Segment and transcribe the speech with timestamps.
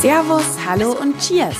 [0.00, 1.58] Servus, hallo und Cheers.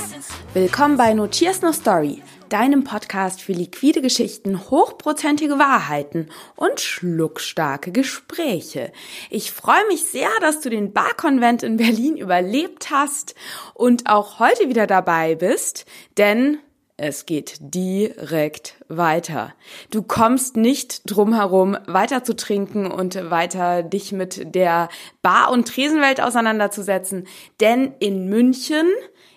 [0.55, 7.91] Willkommen bei No Cheers No Story, deinem Podcast für liquide Geschichten, hochprozentige Wahrheiten und schluckstarke
[7.91, 8.91] Gespräche.
[9.29, 13.35] Ich freue mich sehr, dass du den Barkonvent in Berlin überlebt hast
[13.75, 15.85] und auch heute wieder dabei bist,
[16.17, 16.57] denn
[17.01, 19.55] es geht direkt weiter.
[19.89, 24.87] Du kommst nicht drum herum, weiter zu trinken und weiter dich mit der
[25.23, 27.27] Bar- und Tresenwelt auseinanderzusetzen,
[27.59, 28.85] denn in München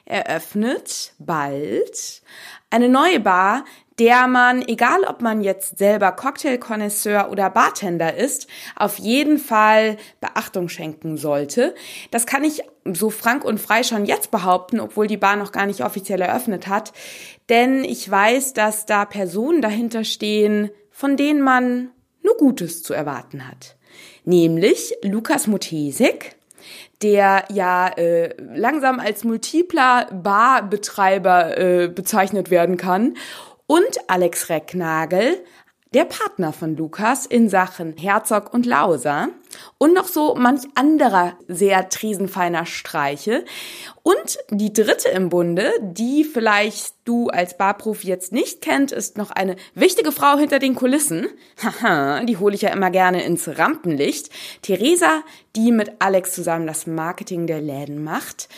[0.04, 2.22] eröffnet bald
[2.68, 3.64] eine neue Bar,
[3.98, 10.68] der man, egal ob man jetzt selber Cocktailkonnoisseur oder Bartender ist, auf jeden Fall Beachtung
[10.68, 11.74] schenken sollte.
[12.10, 12.62] Das kann ich
[12.92, 16.66] so frank und frei schon jetzt behaupten, obwohl die Bar noch gar nicht offiziell eröffnet
[16.66, 16.92] hat.
[17.48, 21.90] Denn ich weiß, dass da Personen dahinter stehen, von denen man
[22.22, 23.76] nur Gutes zu erwarten hat.
[24.24, 26.36] Nämlich Lukas Mutesik,
[27.02, 33.14] der ja äh, langsam als multipler Barbetreiber äh, bezeichnet werden kann
[33.66, 35.42] und Alex Recknagel,
[35.94, 39.28] der Partner von Lukas in Sachen Herzog und Lauser
[39.78, 43.44] und noch so manch anderer sehr tresenfeiner Streiche.
[44.02, 49.30] Und die dritte im Bunde, die vielleicht du als Barprofi jetzt nicht kennt, ist noch
[49.30, 51.28] eine wichtige Frau hinter den Kulissen.
[51.62, 54.30] Haha, die hole ich ja immer gerne ins Rampenlicht.
[54.62, 55.22] Theresa,
[55.54, 58.48] die mit Alex zusammen das Marketing der Läden macht.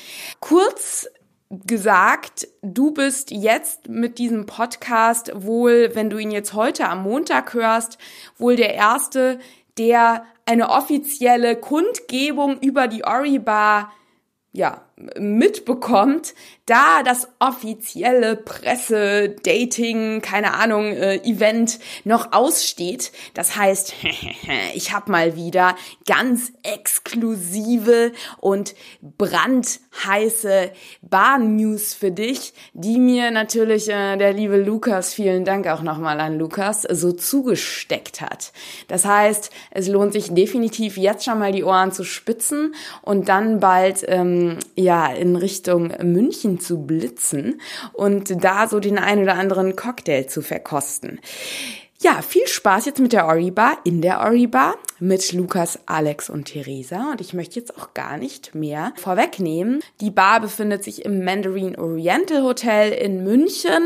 [0.41, 1.07] Kurz
[1.51, 7.55] gesagt, du bist jetzt mit diesem Podcast wohl, wenn du ihn jetzt heute am Montag
[7.55, 7.99] hörst,
[8.37, 9.39] wohl der erste,
[9.79, 13.93] der eine offizielle Kundgebung über die Ori Bar
[14.57, 14.86] ja,
[15.19, 23.13] mitbekommt, da das offizielle Presse, Dating, keine Ahnung, äh, Event noch aussteht.
[23.35, 23.93] Das heißt,
[24.75, 25.77] ich habe mal wieder
[26.07, 35.45] ganz exklusive und brandheiße Bar-News für dich, die mir natürlich äh, der liebe Lukas, vielen
[35.45, 38.53] Dank auch nochmal an Lukas, so zugesteckt hat.
[38.89, 43.61] Das heißt, es lohnt sich definitiv jetzt schon mal die Ohren zu spitzen und dann
[43.61, 47.61] bald ähm, ja in Richtung München zu blitzen
[47.93, 51.21] und da so den ein oder anderen Cocktail zu verkosten.
[51.99, 56.29] Ja, viel Spaß jetzt mit der Ori Bar, in der Ori Bar, mit Lukas, Alex
[56.29, 57.11] und Theresa.
[57.11, 59.81] Und ich möchte jetzt auch gar nicht mehr vorwegnehmen.
[60.03, 63.83] Die Bar befindet sich im Mandarin Oriental Hotel in München.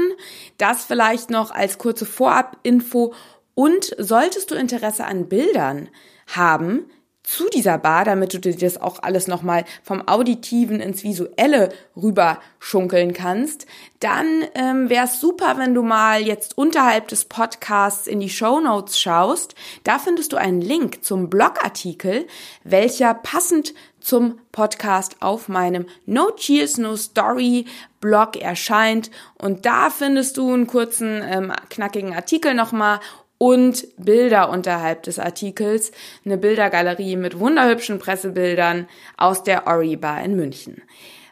[0.59, 3.15] Das vielleicht noch als kurze Vorab-Info.
[3.55, 5.89] Und solltest du Interesse an Bildern
[6.27, 6.91] haben,
[7.31, 12.41] zu dieser Bar, damit du dir das auch alles nochmal vom Auditiven ins Visuelle rüber
[12.59, 13.67] schunkeln kannst,
[14.01, 14.27] dann
[14.57, 18.99] ähm, wäre es super, wenn du mal jetzt unterhalb des Podcasts in die Show Notes
[18.99, 19.55] schaust.
[19.85, 22.27] Da findest du einen Link zum Blogartikel,
[22.65, 27.67] welcher passend zum Podcast auf meinem No Cheers No Story
[28.01, 32.99] Blog erscheint und da findest du einen kurzen ähm, knackigen Artikel nochmal
[33.43, 35.93] und Bilder unterhalb des Artikels,
[36.27, 38.87] eine Bildergalerie mit wunderhübschen Pressebildern
[39.17, 40.83] aus der Ori Bar in München.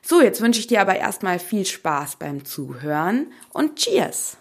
[0.01, 4.39] So, jetzt wünsche ich dir aber erstmal viel Spaß beim Zuhören und Cheers!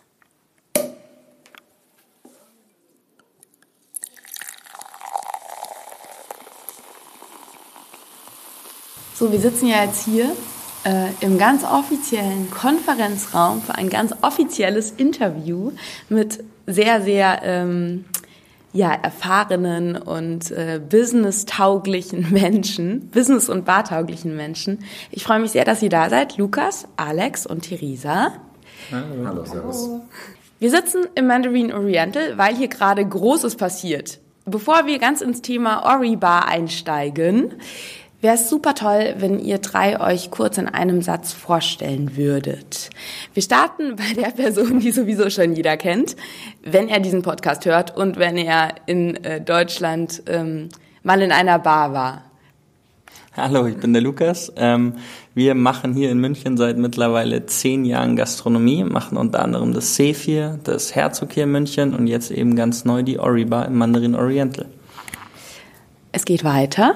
[9.14, 10.32] So, wir sitzen ja jetzt hier
[10.88, 15.74] äh, im ganz offiziellen Konferenzraum für ein ganz offizielles Interview
[16.08, 18.06] mit sehr, sehr ähm,
[18.72, 24.80] ja, erfahrenen und äh, business-tauglichen Menschen, business- und bartauglichen Menschen.
[25.12, 26.38] Ich freue mich sehr, dass ihr da seid.
[26.38, 28.34] Lukas, Alex und Theresa.
[28.92, 29.28] Hallo.
[29.28, 29.90] Hallo, servus.
[30.60, 34.20] Wir sitzen im Mandarin Oriental, weil hier gerade Großes passiert.
[34.46, 37.56] Bevor wir ganz ins Thema Ori Bar einsteigen,
[38.22, 42.90] wäre es super toll, wenn ihr drei euch kurz in einem Satz vorstellen würdet.
[43.34, 46.16] Wir starten bei der Person, die sowieso schon jeder kennt,
[46.64, 50.70] wenn er diesen Podcast hört und wenn er in äh, Deutschland ähm,
[51.04, 52.24] mal in einer Bar war.
[53.36, 54.52] Hallo, ich bin der Lukas.
[54.56, 54.94] Ähm,
[55.36, 60.14] wir machen hier in München seit mittlerweile zehn Jahren Gastronomie, machen unter anderem das Safe
[60.14, 63.76] hier, das Herzog hier in München und jetzt eben ganz neu die Ori Bar im
[63.76, 64.66] Mandarin Oriental.
[66.12, 66.96] Es geht weiter.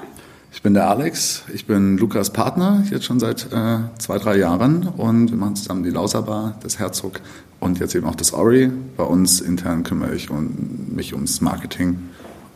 [0.53, 4.85] Ich bin der Alex, ich bin Lukas Partner, jetzt schon seit äh, zwei, drei Jahren
[4.85, 7.21] und wir machen zusammen die Lauserbar, das Herzog
[7.61, 8.69] und jetzt eben auch das Ori.
[8.97, 10.53] Bei uns intern kümmere ich um,
[10.93, 11.99] mich ums Marketing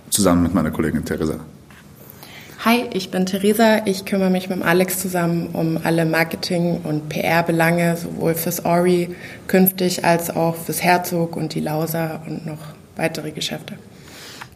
[0.09, 1.39] zusammen mit meiner Kollegin Theresa.
[2.65, 3.85] Hi, ich bin Theresa.
[3.85, 9.15] Ich kümmere mich mit Alex zusammen um alle Marketing- und PR-Belange, sowohl fürs Ori
[9.47, 12.59] künftig als auch fürs Herzog und die Lauser und noch
[12.97, 13.75] weitere Geschäfte.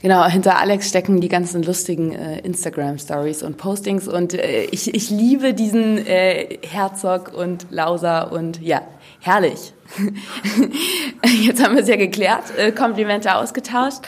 [0.02, 5.10] Genau, hinter Alex stecken die ganzen lustigen äh, Instagram-Stories und Postings und äh, ich, ich
[5.10, 8.82] liebe diesen äh, Herzog und Lauser und ja,
[9.20, 9.74] herrlich.
[11.42, 14.00] Jetzt haben wir es ja geklärt, äh, Komplimente ausgetauscht.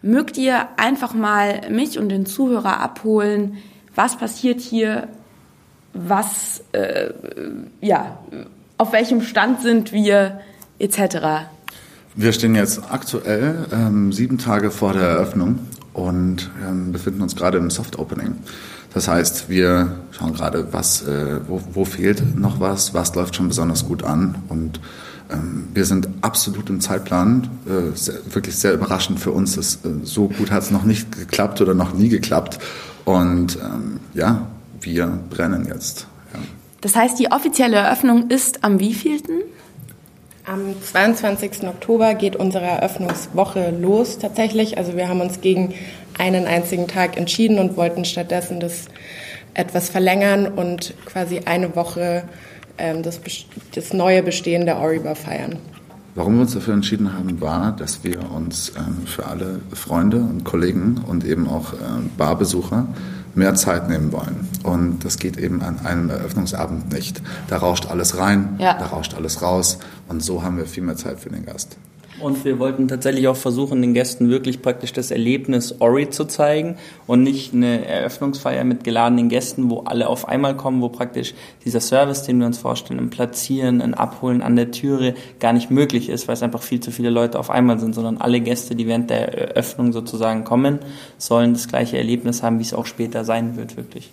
[0.00, 3.58] Mögt ihr einfach mal mich und den Zuhörer abholen,
[3.96, 5.08] was passiert hier,
[5.92, 7.10] was, äh,
[7.80, 8.18] ja,
[8.78, 10.40] auf welchem Stand sind wir,
[10.78, 11.48] etc.
[12.14, 15.60] Wir stehen jetzt aktuell ähm, sieben Tage vor der Eröffnung
[15.94, 18.34] und ähm, befinden uns gerade im Soft Opening.
[18.92, 23.48] Das heißt, wir schauen gerade, was, äh, wo, wo fehlt noch was, was läuft schon
[23.48, 24.78] besonders gut an und
[25.30, 29.56] ähm, wir sind absolut im Zeitplan, äh, sehr, wirklich sehr überraschend für uns.
[29.56, 32.58] Das, äh, so gut hat es noch nicht geklappt oder noch nie geklappt
[33.06, 34.46] und ähm, ja,
[34.82, 36.06] wir brennen jetzt.
[36.34, 36.40] Ja.
[36.82, 39.40] Das heißt, die offizielle Eröffnung ist am wievielten?
[40.44, 41.68] Am 22.
[41.68, 44.76] Oktober geht unsere Eröffnungswoche los tatsächlich.
[44.76, 45.72] Also wir haben uns gegen
[46.18, 48.86] einen einzigen Tag entschieden und wollten stattdessen das
[49.54, 52.24] etwas verlängern und quasi eine Woche
[52.76, 53.20] ähm, das,
[53.72, 55.58] das neue Bestehen der Oribar feiern.
[56.16, 60.42] Warum wir uns dafür entschieden haben, war, dass wir uns ähm, für alle Freunde und
[60.42, 61.76] Kollegen und eben auch äh,
[62.18, 62.88] Barbesucher
[63.34, 64.48] mehr Zeit nehmen wollen.
[64.62, 67.22] Und das geht eben an einem Eröffnungsabend nicht.
[67.48, 68.74] Da rauscht alles rein, ja.
[68.74, 69.78] da rauscht alles raus.
[70.08, 71.76] Und so haben wir viel mehr Zeit für den Gast.
[72.20, 76.76] Und wir wollten tatsächlich auch versuchen, den Gästen wirklich praktisch das Erlebnis Ori zu zeigen
[77.06, 81.80] und nicht eine Eröffnungsfeier mit geladenen Gästen, wo alle auf einmal kommen, wo praktisch dieser
[81.80, 86.10] Service, den wir uns vorstellen, ein Platzieren, ein Abholen an der Türe gar nicht möglich
[86.10, 88.86] ist, weil es einfach viel zu viele Leute auf einmal sind, sondern alle Gäste, die
[88.86, 90.80] während der Eröffnung sozusagen kommen,
[91.16, 94.10] sollen das gleiche Erlebnis haben, wie es auch später sein wird, wirklich.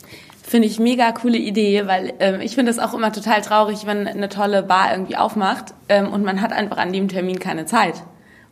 [0.49, 4.07] Finde ich mega coole Idee, weil ähm, ich finde es auch immer total traurig, wenn
[4.07, 8.01] eine tolle Bar irgendwie aufmacht ähm, und man hat einfach an dem Termin keine Zeit.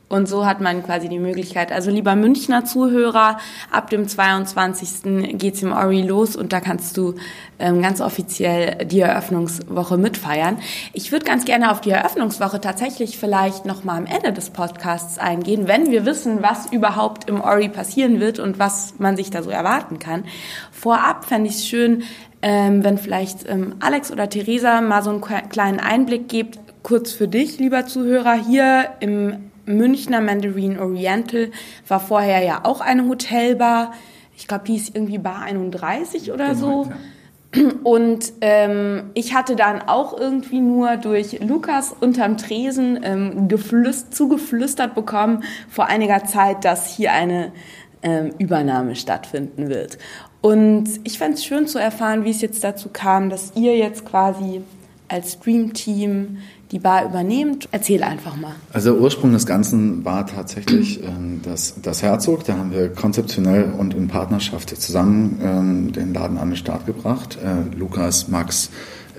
[0.10, 1.74] Und so hat man quasi die Möglichkeit.
[1.74, 3.40] Also lieber Münchner Zuhörer,
[3.72, 5.38] ab dem 22.
[5.38, 7.16] geht's im Ori los und da kannst du
[7.60, 10.60] ähm, ganz offiziell die Eröffnungswoche mitfeiern.
[10.94, 15.18] Ich würde ganz gerne auf die Eröffnungswoche tatsächlich vielleicht noch mal am Ende des Podcasts
[15.20, 19.44] eingehen, wenn wir wissen, was überhaupt im Ori passieren wird und was man sich da
[19.44, 20.24] so erwarten kann.
[20.72, 22.04] Vorab fände ich es schön,
[22.42, 27.28] ähm, wenn vielleicht ähm, Alex oder Theresa mal so einen kleinen Einblick gibt, kurz für
[27.28, 31.52] dich, lieber Zuhörer, hier im Münchner Mandarin Oriental
[31.88, 33.94] war vorher ja auch eine Hotelbar.
[34.36, 36.90] Ich glaube, die ist irgendwie Bar 31 oder genau, so.
[36.90, 36.98] Ja.
[37.84, 44.96] Und ähm, ich hatte dann auch irgendwie nur durch Lukas unterm Tresen ähm, geflüst, zugeflüstert
[44.96, 47.52] bekommen vor einiger Zeit, dass hier eine
[48.04, 49.98] ähm, Übernahme stattfinden wird.
[50.42, 54.06] Und ich fand es schön zu erfahren, wie es jetzt dazu kam, dass ihr jetzt
[54.06, 54.62] quasi
[55.08, 56.38] als Stream-Team
[56.72, 57.68] die Bar übernehmt.
[57.72, 58.56] Erzähl einfach mal.
[58.74, 62.44] Also der Ursprung des Ganzen war tatsächlich ähm, das, das Herzog.
[62.46, 67.38] Da haben wir konzeptionell und in Partnerschaft zusammen ähm, den Laden an den Start gebracht.
[67.44, 68.70] Äh, Lukas, Max,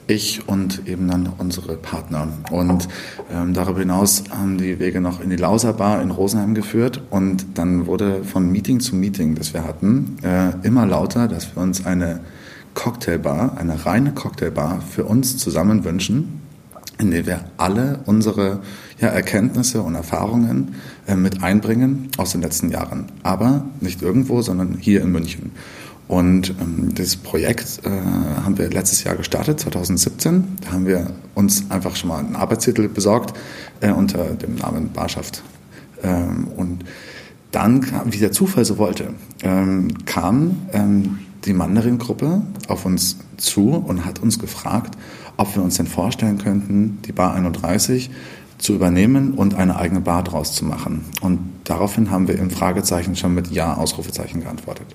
[0.07, 2.29] ich und eben dann unsere Partner.
[2.51, 2.89] Und
[3.33, 7.03] ähm, darüber hinaus haben die Wege noch in die Lauser Bar in Rosenheim geführt.
[7.11, 11.63] Und dann wurde von Meeting zu Meeting, das wir hatten, äh, immer lauter, dass wir
[11.63, 12.21] uns eine
[12.75, 16.38] Cocktailbar, eine reine Cocktailbar für uns zusammen wünschen
[17.01, 18.61] in der wir alle unsere
[19.01, 20.75] ja, Erkenntnisse und Erfahrungen
[21.07, 23.07] äh, mit einbringen aus den letzten Jahren.
[23.23, 25.53] Aber nicht irgendwo, sondern hier in München.
[26.09, 30.57] Und ähm, dieses Projekt äh, haben wir letztes Jahr gestartet, 2017.
[30.65, 33.39] Da haben wir uns einfach schon mal einen Arbeitstitel besorgt
[33.81, 35.43] äh, unter dem Namen Barschaft.
[36.03, 36.85] Ähm, und
[37.51, 44.05] dann, wie der Zufall so wollte, ähm, kam ähm, die Mandarin-Gruppe auf uns zu und
[44.05, 44.97] hat uns gefragt,
[45.37, 48.11] ob wir uns denn vorstellen könnten, die Bar 31
[48.59, 51.05] zu übernehmen und eine eigene Bar draus zu machen.
[51.21, 54.87] Und daraufhin haben wir im Fragezeichen schon mit Ja, Ausrufezeichen geantwortet.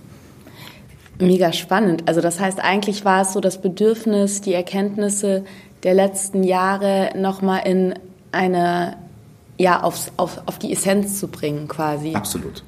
[1.19, 2.03] Mega spannend.
[2.07, 5.45] Also das heißt, eigentlich war es so das Bedürfnis, die Erkenntnisse
[5.83, 7.93] der letzten Jahre nochmal in
[8.31, 8.97] eine,
[9.57, 12.13] ja, aufs, auf, auf die Essenz zu bringen quasi.
[12.13, 12.63] Absolut.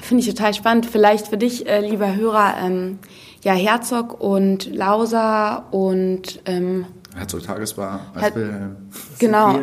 [0.00, 0.86] Finde ich total spannend.
[0.86, 2.98] Vielleicht für dich, äh, lieber Hörer, ähm,
[3.42, 6.86] ja, Herzog und Lauser und ähm,
[7.16, 8.76] Herzog Tagesbar, Her
[9.18, 9.60] Genau,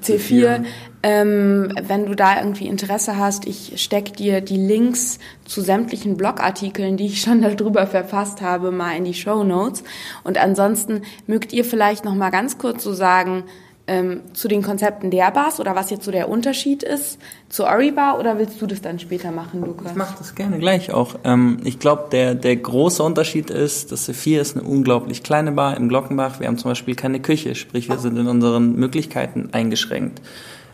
[0.00, 0.60] C4.
[0.60, 0.64] C4.
[1.04, 6.96] Ähm, wenn du da irgendwie Interesse hast, ich steck dir die Links zu sämtlichen Blogartikeln,
[6.96, 9.82] die ich schon darüber verfasst habe, mal in die Show Notes.
[10.22, 13.44] Und ansonsten mögt ihr vielleicht noch mal ganz kurz so sagen,
[13.92, 17.18] ähm, zu den Konzepten der Bars oder was jetzt so der Unterschied ist
[17.50, 19.90] zur Ori-Bar oder willst du das dann später machen, Lukas?
[19.90, 21.16] Ich mache das gerne gleich auch.
[21.24, 25.76] Ähm, ich glaube, der, der große Unterschied ist, dass Sephir ist eine unglaublich kleine Bar
[25.76, 26.40] im Glockenbach.
[26.40, 30.22] Wir haben zum Beispiel keine Küche, sprich wir sind in unseren Möglichkeiten eingeschränkt.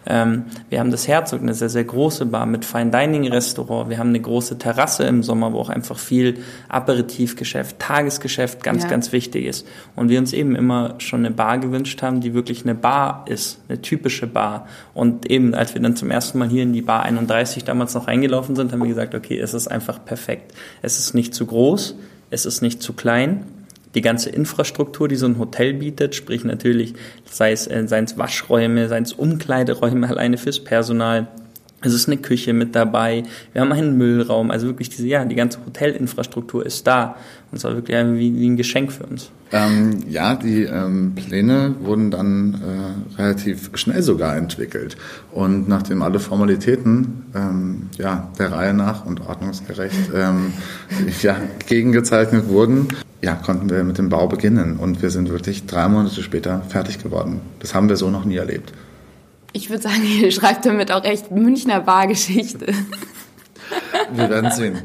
[0.06, 3.90] Ähm, wir haben das Herzog, eine sehr, sehr große Bar mit Fine Dining Restaurant.
[3.90, 6.38] Wir haben eine große Terrasse im Sommer, wo auch einfach viel
[6.68, 8.88] Aperitivgeschäft, Tagesgeschäft ganz, ja.
[8.88, 9.66] ganz wichtig ist.
[9.96, 13.60] Und wir uns eben immer schon eine Bar gewünscht haben, die wirklich eine Bar ist,
[13.68, 14.66] eine typische Bar.
[14.94, 18.08] Und eben, als wir dann zum ersten Mal hier in die Bar 31 damals noch
[18.08, 20.54] reingelaufen sind, haben wir gesagt, okay, es ist einfach perfekt.
[20.80, 21.96] Es ist nicht zu groß,
[22.30, 23.44] es ist nicht zu klein
[23.98, 26.94] die ganze Infrastruktur, die so ein Hotel bietet, sprich natürlich,
[27.28, 31.26] sei es, äh, seien es Waschräume, seien es Umkleideräume alleine fürs Personal.
[31.80, 33.22] Es ist eine Küche mit dabei.
[33.52, 34.50] Wir haben einen Müllraum.
[34.50, 37.16] Also wirklich diese, ja, die ganze Hotelinfrastruktur ist da.
[37.50, 39.30] Und es war wirklich wie, wie ein Geschenk für uns.
[39.52, 44.96] Ähm, ja, die ähm, Pläne wurden dann äh, relativ schnell sogar entwickelt.
[45.30, 50.52] Und nachdem alle Formalitäten ähm, ja, der Reihe nach und ordnungsgerecht ähm,
[51.22, 52.88] ja, gegengezeichnet wurden,
[53.22, 57.02] ja, konnten wir mit dem Bau beginnen und wir sind wirklich drei Monate später fertig
[57.02, 57.40] geworden.
[57.60, 58.72] Das haben wir so noch nie erlebt.
[59.52, 62.66] Ich würde sagen, ihr schreibt damit auch echt Münchner Bargeschichte.
[64.12, 64.78] Wir werden sehen.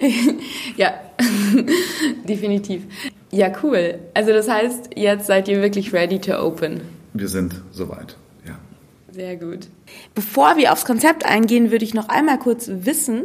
[0.76, 0.94] ja,
[2.28, 2.82] definitiv.
[3.30, 3.98] Ja, cool.
[4.14, 6.80] Also das heißt, jetzt seid ihr wirklich ready to open.
[7.12, 8.58] Wir sind soweit, ja.
[9.12, 9.68] Sehr gut.
[10.14, 13.24] Bevor wir aufs Konzept eingehen, würde ich noch einmal kurz wissen,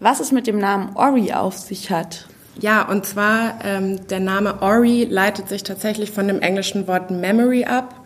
[0.00, 2.26] was es mit dem Namen Ori auf sich hat.
[2.60, 7.64] Ja, und zwar ähm, der Name Ori leitet sich tatsächlich von dem englischen Wort Memory
[7.64, 8.04] ab.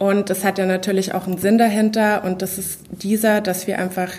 [0.00, 2.24] Und das hat ja natürlich auch einen Sinn dahinter.
[2.24, 4.10] Und das ist dieser, dass wir einfach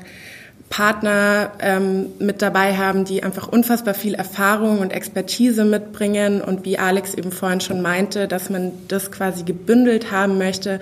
[0.69, 6.43] Partner ähm, mit dabei haben, die einfach unfassbar viel Erfahrung und Expertise mitbringen.
[6.43, 10.79] Und wie Alex eben vorhin schon meinte, dass man das quasi gebündelt haben möchte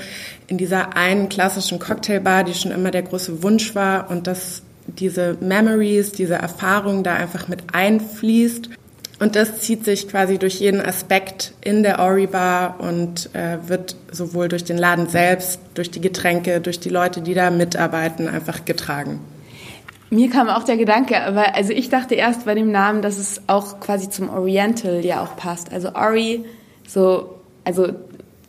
[0.48, 4.12] in dieser einen klassischen Cocktailbar, die schon immer der große Wunsch war.
[4.12, 8.70] Und das diese Memories, diese Erfahrung da einfach mit einfließt.
[9.20, 13.98] Und das zieht sich quasi durch jeden Aspekt in der Ori Bar und äh, wird
[14.12, 18.64] sowohl durch den Laden selbst, durch die Getränke, durch die Leute, die da mitarbeiten, einfach
[18.64, 19.20] getragen.
[20.10, 23.42] Mir kam auch der Gedanke, aber also ich dachte erst bei dem Namen, dass es
[23.48, 25.72] auch quasi zum Oriental ja auch passt.
[25.72, 26.46] Also Ori,
[26.88, 27.36] so,
[27.66, 27.90] also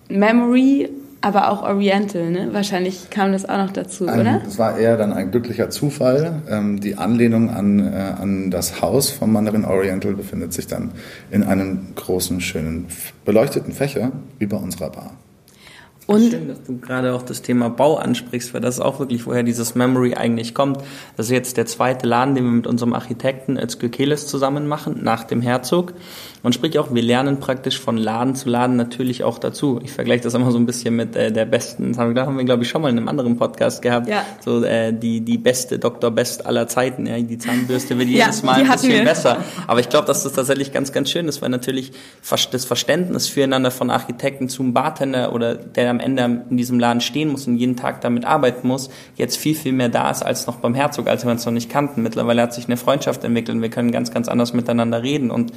[0.09, 0.89] Memory
[1.23, 2.49] aber auch Oriental, ne?
[2.53, 4.41] Wahrscheinlich kam das auch noch dazu, ein, oder?
[4.45, 6.43] Das war eher dann ein glücklicher Zufall.
[6.49, 10.93] Ähm, die Anlehnung an, äh, an das Haus vom Mandarin Oriental befindet sich dann
[11.31, 12.87] in einem großen, schönen,
[13.25, 15.13] beleuchteten Fächer über unserer Bar.
[16.11, 19.27] Und Schön, dass du gerade auch das Thema Bau ansprichst, weil das ist auch wirklich,
[19.27, 20.79] woher dieses Memory eigentlich kommt.
[21.17, 25.05] Das ist jetzt der zweite Laden, den wir mit unserem Architekten Özgür Keles zusammen machen,
[25.05, 25.93] nach dem Herzog.
[26.43, 29.79] Und sprich auch, wir lernen praktisch von Laden zu Laden natürlich auch dazu.
[29.85, 32.37] Ich vergleiche das immer so ein bisschen mit äh, der besten, das haben wir, haben
[32.37, 34.25] wir glaube ich schon mal in einem anderen Podcast gehabt, ja.
[34.45, 36.11] so äh, die, die beste Dr.
[36.11, 37.07] Best aller Zeiten.
[37.07, 39.05] Ja, die Zahnbürste wird ja, jedes Mal ein bisschen wir.
[39.05, 39.45] besser.
[39.69, 41.93] Aber ich glaube, dass das tatsächlich ganz, ganz schön ist, weil natürlich
[42.51, 47.31] das Verständnis füreinander von Architekten zum Bartender oder der am Ende in diesem Laden stehen
[47.31, 50.57] muss und jeden Tag damit arbeiten muss, jetzt viel, viel mehr da ist als noch
[50.57, 52.03] beim Herzog, als wir uns noch nicht kannten.
[52.03, 55.53] Mittlerweile hat sich eine Freundschaft entwickelt und wir können ganz, ganz anders miteinander reden und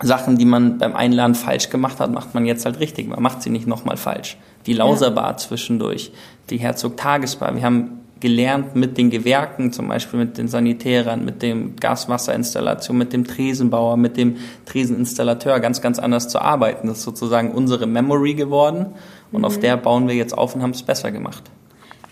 [0.00, 3.08] Sachen, die man beim Einladen falsch gemacht hat, macht man jetzt halt richtig.
[3.08, 4.36] Man macht sie nicht nochmal falsch.
[4.66, 5.36] Die Lauserbar ja.
[5.36, 6.12] zwischendurch,
[6.50, 7.54] die Herzog Tagesbar.
[7.54, 13.12] Wir haben gelernt mit den Gewerken, zum Beispiel mit den Sanitärern, mit dem Gaswasserinstallation, mit
[13.12, 16.86] dem Tresenbauer, mit dem Treseninstallateur ganz, ganz anders zu arbeiten.
[16.86, 18.94] Das ist sozusagen unsere Memory geworden
[19.32, 19.44] und mhm.
[19.44, 21.42] auf der bauen wir jetzt auf und haben es besser gemacht.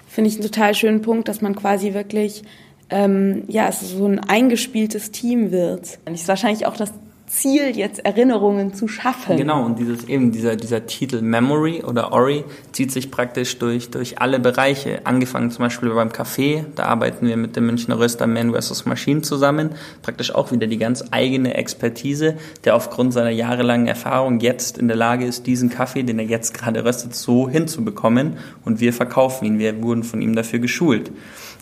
[0.08, 2.42] Finde ich einen total schönen Punkt, dass man quasi wirklich
[2.90, 5.98] ähm, ja, es so ein eingespieltes Team wird.
[6.04, 6.92] Das ist wahrscheinlich auch das
[7.30, 9.36] Ziel, jetzt Erinnerungen zu schaffen.
[9.36, 14.20] Genau, und dieses eben dieser, dieser Titel Memory oder Ori zieht sich praktisch durch, durch
[14.20, 15.02] alle Bereiche.
[15.04, 18.84] Angefangen zum Beispiel beim Café, da arbeiten wir mit dem Münchner Röster Man vs.
[18.84, 19.70] Machine zusammen.
[20.02, 24.96] Praktisch auch wieder die ganz eigene Expertise, der aufgrund seiner jahrelangen Erfahrung jetzt in der
[24.96, 28.38] Lage ist, diesen Kaffee, den er jetzt gerade röstet, so hinzubekommen.
[28.64, 29.60] Und wir verkaufen ihn.
[29.60, 31.12] Wir wurden von ihm dafür geschult.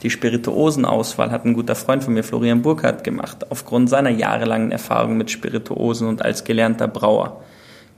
[0.03, 5.17] Die Spirituosenauswahl hat ein guter Freund von mir, Florian Burkhardt, gemacht, aufgrund seiner jahrelangen Erfahrung
[5.17, 7.43] mit Spirituosen und als gelernter Brauer.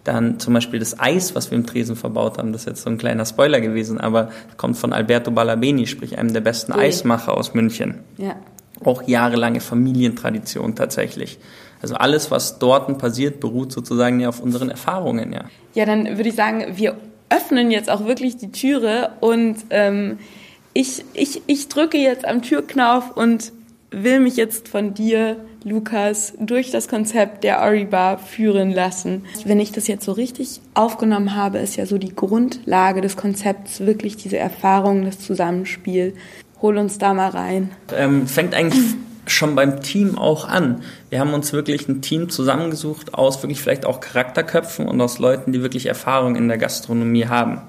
[0.04, 2.90] Dann zum Beispiel das Eis, was wir im Tresen verbaut haben, das ist jetzt so
[2.90, 6.86] ein kleiner Spoiler gewesen, aber kommt von Alberto Balabeni, sprich einem der besten okay.
[6.86, 7.98] Eismacher aus München.
[8.16, 8.36] Ja.
[8.82, 11.38] Auch jahrelange Familientradition tatsächlich.
[11.82, 15.44] Also alles, was dort passiert, beruht sozusagen ja auf unseren Erfahrungen, ja.
[15.74, 16.96] Ja, dann würde ich sagen, wir
[17.28, 20.18] öffnen jetzt auch wirklich die Türe und ähm,
[20.72, 23.52] ich, ich, ich drücke jetzt am Türknauf und
[23.90, 29.24] will mich jetzt von dir, Lukas, durch das Konzept der Bar führen lassen.
[29.44, 33.80] Wenn ich das jetzt so richtig aufgenommen habe, ist ja so die Grundlage des Konzepts
[33.80, 36.14] wirklich diese Erfahrung, das Zusammenspiel.
[36.62, 37.70] Hol uns da mal rein.
[37.94, 38.80] Ähm, fängt eigentlich
[39.26, 40.82] schon beim Team auch an.
[41.08, 45.52] Wir haben uns wirklich ein Team zusammengesucht aus wirklich vielleicht auch Charakterköpfen und aus Leuten,
[45.52, 47.62] die wirklich Erfahrung in der Gastronomie haben.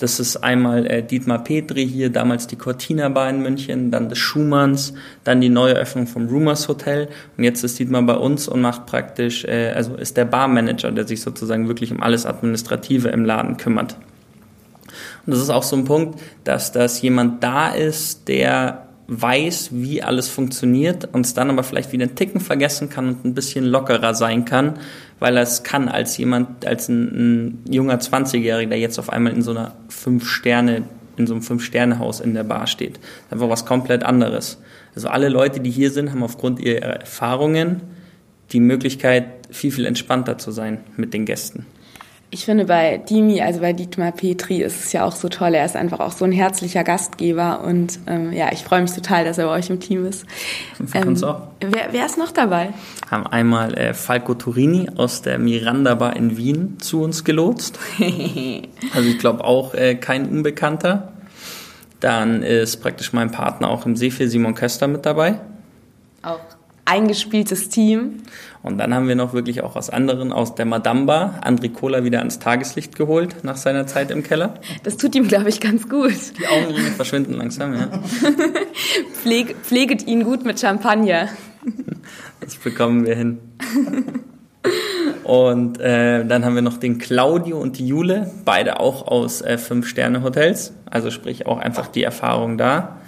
[0.00, 4.18] Das ist einmal äh, Dietmar Petri hier, damals die Cortina Bar in München, dann des
[4.18, 8.62] Schumanns, dann die neue Öffnung vom Rumors Hotel und jetzt ist Dietmar bei uns und
[8.62, 13.26] macht praktisch, äh, also ist der Barmanager, der sich sozusagen wirklich um alles Administrative im
[13.26, 13.96] Laden kümmert.
[15.26, 20.04] Und das ist auch so ein Punkt, dass das jemand da ist, der weiß, wie
[20.04, 23.64] alles funktioniert und es dann aber vielleicht wieder einen Ticken vergessen kann und ein bisschen
[23.64, 24.78] lockerer sein kann,
[25.18, 29.32] weil er es kann als jemand, als ein, ein junger 20-Jähriger, der jetzt auf einmal
[29.32, 30.84] in so einer fünf Sterne,
[31.16, 33.00] in so einem Fünf-Sterne-Haus in der Bar steht.
[33.30, 34.58] Einfach was komplett anderes.
[34.94, 37.82] Also alle Leute, die hier sind, haben aufgrund ihrer Erfahrungen
[38.52, 41.66] die Möglichkeit, viel, viel entspannter zu sein mit den Gästen.
[42.32, 45.52] Ich finde bei Dimi, also bei Dietmar Petri, ist es ja auch so toll.
[45.52, 49.24] Er ist einfach auch so ein herzlicher Gastgeber und ähm, ja, ich freue mich total,
[49.24, 50.24] dass er bei euch im Team ist.
[50.86, 51.48] Für ähm, uns auch.
[51.60, 52.72] Wer, wer ist noch dabei?
[53.10, 57.80] Haben einmal äh, Falco Turini aus der Miranda Bar in Wien zu uns gelotst.
[57.98, 61.12] also ich glaube auch äh, kein Unbekannter.
[61.98, 65.40] Dann ist praktisch mein Partner auch im Seefil Simon Köster mit dabei.
[66.22, 66.38] Auch
[66.90, 68.22] eingespieltes Team.
[68.62, 72.18] Und dann haben wir noch wirklich auch aus anderen, aus der Madamba, André Kohler wieder
[72.18, 74.54] ans Tageslicht geholt nach seiner Zeit im Keller.
[74.82, 76.12] Das tut ihm, glaube ich, ganz gut.
[76.38, 77.88] Die Augenringe verschwinden langsam, ja.
[79.22, 81.28] Pfleg, pfleget ihn gut mit Champagner.
[82.40, 83.38] Das bekommen wir hin.
[85.24, 89.58] Und äh, dann haben wir noch den Claudio und die Jule, beide auch aus äh,
[89.58, 90.74] Fünf-Sterne-Hotels.
[90.86, 92.99] Also sprich auch einfach die Erfahrung da.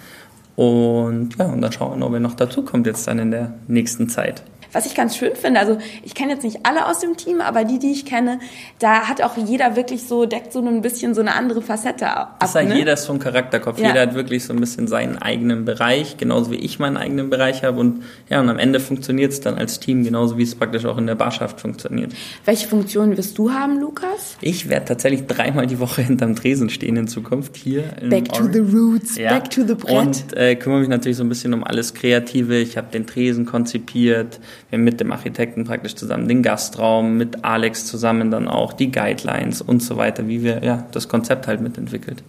[0.57, 3.55] Und ja, und dann schauen wir, ob er noch dazu kommt jetzt dann in der
[3.69, 4.43] nächsten Zeit.
[4.73, 7.65] Was ich ganz schön finde, also ich kenne jetzt nicht alle aus dem Team, aber
[7.65, 8.41] die, die ich kenne,
[8.79, 12.37] da hat auch jeder wirklich so, deckt so ein bisschen so eine andere Facette ab.
[12.41, 12.77] Das ist ne?
[12.77, 13.79] jeder ist so ein Charakterkopf.
[13.79, 13.89] Ja.
[13.89, 17.63] Jeder hat wirklich so ein bisschen seinen eigenen Bereich, genauso wie ich meinen eigenen Bereich
[17.65, 17.79] habe.
[17.81, 20.97] Und ja, und am Ende funktioniert es dann als Team, genauso wie es praktisch auch
[20.97, 22.13] in der Barschaft funktioniert.
[22.45, 24.37] Welche Funktionen wirst du haben, Lukas?
[24.41, 27.85] Ich werde tatsächlich dreimal die Woche hinterm Tresen stehen in Zukunft hier.
[28.09, 29.31] Back to the roots, ja.
[29.31, 29.97] back to the Brett.
[29.97, 32.57] Und äh, kümmere mich natürlich so ein bisschen um alles Kreative.
[32.57, 34.41] Ich habe den Tresen konzipiert
[34.79, 39.83] mit dem Architekten praktisch zusammen den Gastraum, mit Alex zusammen dann auch die Guidelines und
[39.83, 42.23] so weiter, wie wir ja das Konzept halt mitentwickelt.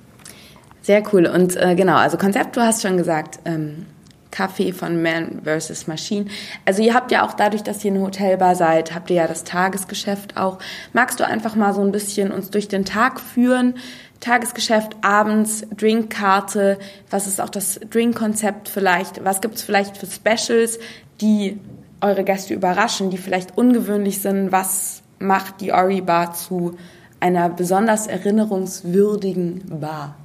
[0.82, 1.26] Sehr cool.
[1.26, 3.86] Und äh, genau, also Konzept, du hast schon gesagt, ähm,
[4.32, 6.26] Kaffee von Man versus Machine.
[6.66, 9.44] Also ihr habt ja auch dadurch, dass ihr eine Hotelbar seid, habt ihr ja das
[9.44, 10.58] Tagesgeschäft auch.
[10.92, 13.76] Magst du einfach mal so ein bisschen uns durch den Tag führen?
[14.20, 16.80] Tagesgeschäft, abends, Drinkkarte,
[17.10, 19.24] was ist auch das Drinkkonzept vielleicht?
[19.24, 20.80] Was gibt's vielleicht für Specials,
[21.22, 21.60] die
[22.04, 24.52] eure Gäste überraschen, die vielleicht ungewöhnlich sind?
[24.52, 26.76] Was macht die Ori Bar zu
[27.20, 30.16] einer besonders erinnerungswürdigen Bar?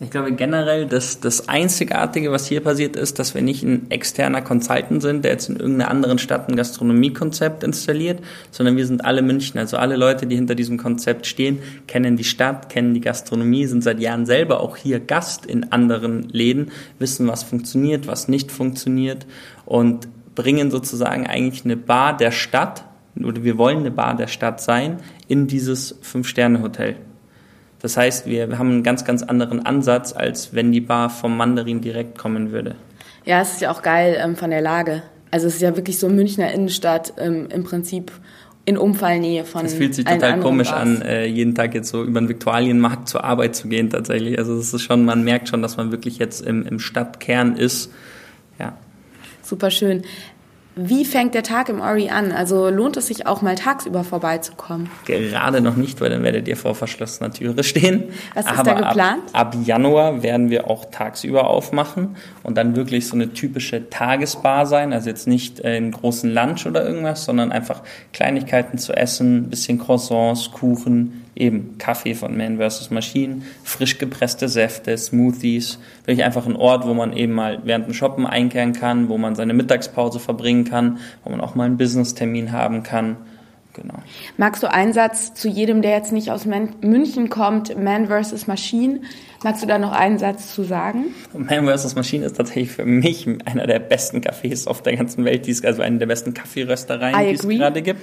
[0.00, 4.42] Ich glaube generell, dass das Einzigartige, was hier passiert ist, dass wir nicht ein externer
[4.42, 8.18] Consultant sind, der jetzt in irgendeiner anderen Stadt ein Gastronomiekonzept installiert,
[8.50, 9.58] sondern wir sind alle München.
[9.58, 13.84] Also alle Leute, die hinter diesem Konzept stehen, kennen die Stadt, kennen die Gastronomie, sind
[13.84, 19.26] seit Jahren selber auch hier Gast in anderen Läden, wissen, was funktioniert, was nicht funktioniert
[19.64, 22.84] und bringen sozusagen eigentlich eine Bar der Stadt,
[23.22, 26.96] oder wir wollen eine Bar der Stadt sein, in dieses Fünf-Sterne-Hotel.
[27.80, 31.80] Das heißt, wir haben einen ganz, ganz anderen Ansatz, als wenn die Bar vom Mandarin
[31.80, 32.76] direkt kommen würde.
[33.24, 35.02] Ja, es ist ja auch geil ähm, von der Lage.
[35.30, 38.12] Also es ist ja wirklich so Münchner Innenstadt ähm, im Prinzip
[38.64, 39.66] in Umfallnähe von.
[39.66, 40.80] Es fühlt sich total komisch Bars.
[40.80, 44.38] an, äh, jeden Tag jetzt so über den Viktualienmarkt zur Arbeit zu gehen tatsächlich.
[44.38, 47.92] Also es ist schon, man merkt schon, dass man wirklich jetzt im, im Stadtkern ist.
[49.44, 50.02] Super schön.
[50.76, 52.32] Wie fängt der Tag im Ori an?
[52.32, 54.90] Also lohnt es sich auch mal tagsüber vorbeizukommen?
[55.04, 58.04] Gerade noch nicht, weil dann werdet ihr vor verschlossener Türe stehen.
[58.34, 59.22] Was ist Aber da geplant?
[59.32, 64.66] Ab, ab, Januar werden wir auch tagsüber aufmachen und dann wirklich so eine typische Tagesbar
[64.66, 64.92] sein.
[64.92, 69.78] Also jetzt nicht äh, einen großen Lunch oder irgendwas, sondern einfach Kleinigkeiten zu essen, bisschen
[69.78, 72.90] Croissants, Kuchen, eben Kaffee von Man vs.
[72.90, 77.94] Machine, frisch gepresste Säfte, Smoothies, wirklich einfach ein Ort, wo man eben mal während dem
[77.94, 82.52] Shoppen einkehren kann, wo man seine Mittagspause verbringen kann, wo man auch mal einen Business-Termin
[82.52, 83.16] haben kann.
[83.74, 83.94] Genau.
[84.36, 88.46] Magst du einen Satz zu jedem, der jetzt nicht aus München kommt, Man vs.
[88.46, 89.00] Machine?
[89.42, 91.06] Magst du da noch einen Satz zu sagen?
[91.36, 91.96] Man vs.
[91.96, 95.64] Machine ist tatsächlich für mich einer der besten Cafés auf der ganzen Welt, die es,
[95.64, 98.00] also eine der besten Kaffeeröstereien, die es gerade gibt.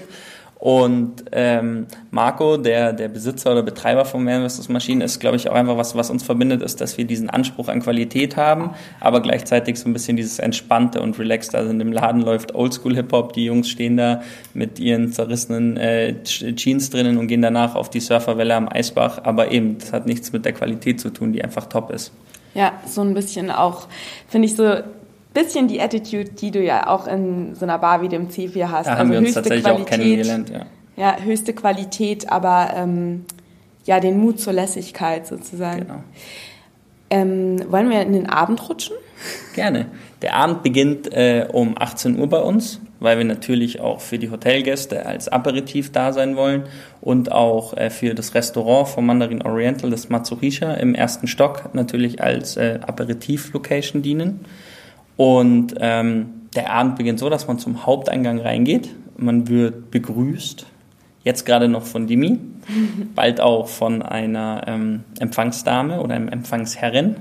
[0.62, 5.56] Und ähm, Marco, der, der Besitzer oder Betreiber von Manvestos Maschinen, ist, glaube ich, auch
[5.56, 8.70] einfach was, was uns verbindet, ist, dass wir diesen Anspruch an Qualität haben,
[9.00, 11.58] aber gleichzeitig so ein bisschen dieses Entspannte und Relaxte.
[11.58, 14.22] Also in dem Laden läuft Oldschool-Hip-Hop, die Jungs stehen da
[14.54, 19.50] mit ihren zerrissenen äh, Jeans drinnen und gehen danach auf die Surferwelle am Eisbach, aber
[19.50, 22.12] eben, das hat nichts mit der Qualität zu tun, die einfach top ist.
[22.54, 23.88] Ja, so ein bisschen auch,
[24.28, 24.76] finde ich so,
[25.34, 28.88] bisschen die Attitude, die du ja auch in so einer Bar wie dem C4 hast.
[28.88, 30.66] Da haben also wir uns tatsächlich Qualität, auch kennengelernt, ja.
[30.98, 33.26] Ja, höchste Qualität, aber ähm,
[33.86, 35.82] ja, den Mut zur Lässigkeit sozusagen.
[35.82, 36.04] Genau.
[37.10, 38.96] Ähm, wollen wir in den Abend rutschen?
[39.54, 39.88] Gerne.
[40.22, 44.30] Der Abend beginnt äh, um 18 Uhr bei uns, weil wir natürlich auch für die
[44.30, 46.64] Hotelgäste als Aperitif da sein wollen
[47.02, 52.22] und auch äh, für das Restaurant vom Mandarin Oriental, das Matsurisha, im ersten Stock natürlich
[52.22, 54.46] als äh, Aperitif-Location dienen.
[55.18, 58.90] Und ähm, der Abend beginnt so, dass man zum Haupteingang reingeht.
[59.18, 60.66] Man wird begrüßt
[61.24, 62.40] Jetzt gerade noch von Dimi,
[63.16, 67.16] bald auch von einer ähm, Empfangsdame oder einem Empfangsherrin.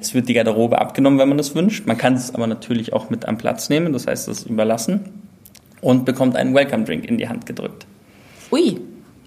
[0.00, 1.86] Es wird die Garderobe abgenommen, wenn man das wünscht.
[1.86, 5.00] Man kann es aber natürlich auch mit am Platz nehmen, das heißt, das überlassen.
[5.82, 7.86] Und bekommt einen Welcome Drink in die Hand gedrückt.
[8.52, 8.80] Ui.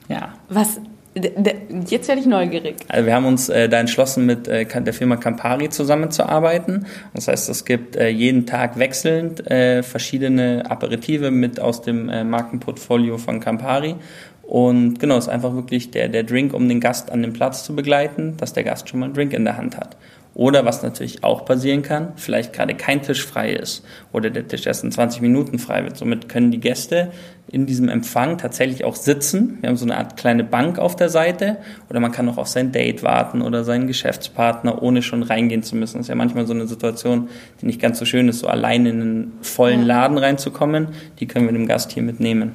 [0.09, 0.33] Ja.
[0.49, 0.79] Was
[1.15, 2.75] Jetzt werde ich neugierig.
[2.89, 6.87] Also wir haben uns äh, da entschlossen, mit äh, der Firma Campari zusammenzuarbeiten.
[7.13, 12.25] Das heißt, es gibt äh, jeden Tag wechselnd äh, verschiedene Aperitive mit aus dem äh,
[12.25, 13.95] Markenportfolio von Campari.
[14.43, 17.63] Und genau, es ist einfach wirklich der, der Drink, um den Gast an den Platz
[17.63, 19.95] zu begleiten, dass der Gast schon mal einen Drink in der Hand hat.
[20.35, 24.67] Oder was natürlich auch passieren kann, vielleicht gerade kein Tisch frei ist oder der Tisch
[24.67, 25.95] erst in 20 Minuten frei wird.
[25.95, 27.13] Somit können die Gäste
[27.47, 29.59] in diesem Empfang tatsächlich auch sitzen.
[29.61, 31.55] Wir haben so eine Art kleine Bank auf der Seite
[31.89, 35.77] oder man kann auch auf sein Date warten oder seinen Geschäftspartner, ohne schon reingehen zu
[35.77, 35.99] müssen.
[35.99, 37.29] Das ist ja manchmal so eine Situation,
[37.61, 40.89] die nicht ganz so schön ist, so allein in einen vollen Laden reinzukommen.
[41.21, 42.51] Die können wir dem Gast hier mitnehmen.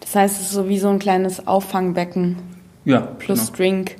[0.00, 2.36] Das heißt, es ist so wie so ein kleines Auffangbecken.
[2.84, 3.00] Ja.
[3.00, 3.56] Plus genau.
[3.56, 3.96] Drink.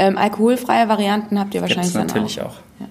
[0.00, 2.46] Ähm, alkoholfreie Varianten habt ihr wahrscheinlich Gibt's natürlich auch.
[2.46, 2.80] auch.
[2.80, 2.86] Ja.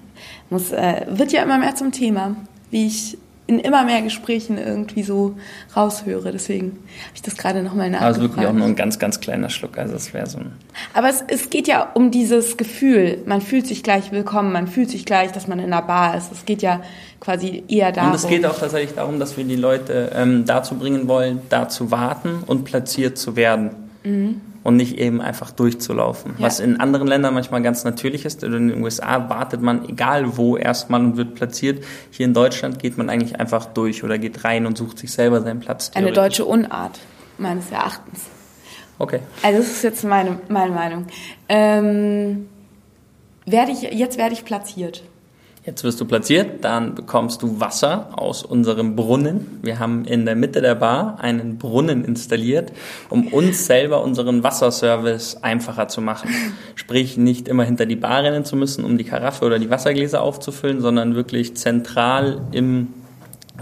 [0.48, 2.36] Muss, äh, wird ja immer mehr zum Thema,
[2.70, 3.18] wie ich
[3.48, 5.34] in immer mehr Gesprächen irgendwie so
[5.76, 6.30] raushöre.
[6.30, 8.14] Deswegen habe ich das gerade nochmal nachgefragt.
[8.14, 9.76] Also wirklich auch nur ein ganz, ganz kleiner Schluck.
[9.76, 10.52] Also es wäre so ein.
[10.94, 13.18] Aber es, es geht ja um dieses Gefühl.
[13.26, 14.52] Man fühlt sich gleich willkommen.
[14.52, 16.30] Man fühlt sich gleich, dass man in einer Bar ist.
[16.30, 16.80] Es geht ja
[17.18, 18.12] quasi eher darum.
[18.12, 21.68] Und es geht auch tatsächlich darum, dass wir die Leute ähm, dazu bringen wollen, da
[21.68, 23.70] zu warten und platziert zu werden.
[24.04, 26.34] Mhm und nicht eben einfach durchzulaufen.
[26.38, 26.46] Ja.
[26.46, 28.42] Was in anderen Ländern manchmal ganz natürlich ist.
[28.42, 31.84] In den USA wartet man egal wo erstmal und wird platziert.
[32.10, 35.40] Hier in Deutschland geht man eigentlich einfach durch oder geht rein und sucht sich selber
[35.40, 35.90] seinen Platz.
[35.94, 36.98] Eine deutsche Unart,
[37.38, 38.26] meines Erachtens.
[38.98, 39.20] Okay.
[39.42, 41.06] Also das ist jetzt meine, meine Meinung.
[41.48, 42.48] Ähm,
[43.46, 45.02] werde ich, jetzt werde ich platziert.
[45.62, 49.58] Jetzt wirst du platziert, dann bekommst du Wasser aus unserem Brunnen.
[49.60, 52.72] Wir haben in der Mitte der Bar einen Brunnen installiert,
[53.10, 56.30] um uns selber unseren Wasserservice einfacher zu machen.
[56.76, 60.22] Sprich, nicht immer hinter die Bar rennen zu müssen, um die Karaffe oder die Wassergläser
[60.22, 62.94] aufzufüllen, sondern wirklich zentral im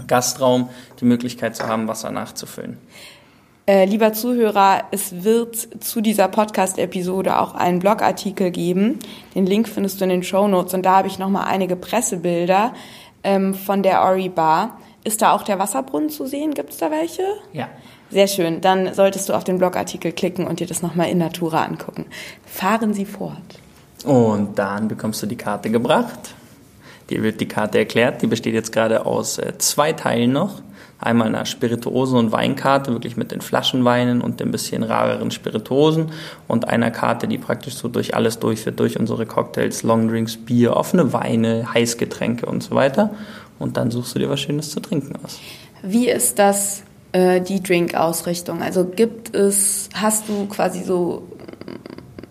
[0.07, 0.69] Gastraum
[1.01, 2.77] die Möglichkeit zu haben, Wasser nachzufüllen.
[3.69, 8.97] Äh, lieber Zuhörer, es wird zu dieser Podcast-Episode auch einen Blogartikel geben.
[9.35, 12.73] Den Link findest du in den Show Notes und da habe ich nochmal einige Pressebilder
[13.23, 14.79] ähm, von der Ori Bar.
[15.03, 16.55] Ist da auch der Wasserbrunnen zu sehen?
[16.55, 17.21] Gibt es da welche?
[17.53, 17.69] Ja.
[18.09, 18.59] Sehr schön.
[18.61, 22.07] Dann solltest du auf den Blogartikel klicken und dir das nochmal in Natura angucken.
[22.47, 23.37] Fahren Sie fort.
[24.03, 26.33] Und dann bekommst du die Karte gebracht.
[27.11, 28.23] Dir wird die Karte erklärt.
[28.23, 30.63] Die besteht jetzt gerade aus äh, zwei Teilen noch
[30.99, 36.11] einmal einer Spirituosen- und Weinkarte, wirklich mit den Flaschenweinen und den bisschen rareren Spirituosen
[36.47, 41.13] und einer Karte, die praktisch so durch alles durchführt, durch unsere Cocktails, Longdrinks, Bier, offene
[41.13, 43.11] Weine, Heißgetränke und so weiter.
[43.59, 45.39] Und dann suchst du dir was Schönes zu trinken aus.
[45.81, 48.61] Wie ist das, äh, die Drink-Ausrichtung?
[48.61, 51.23] Also gibt es, hast du quasi so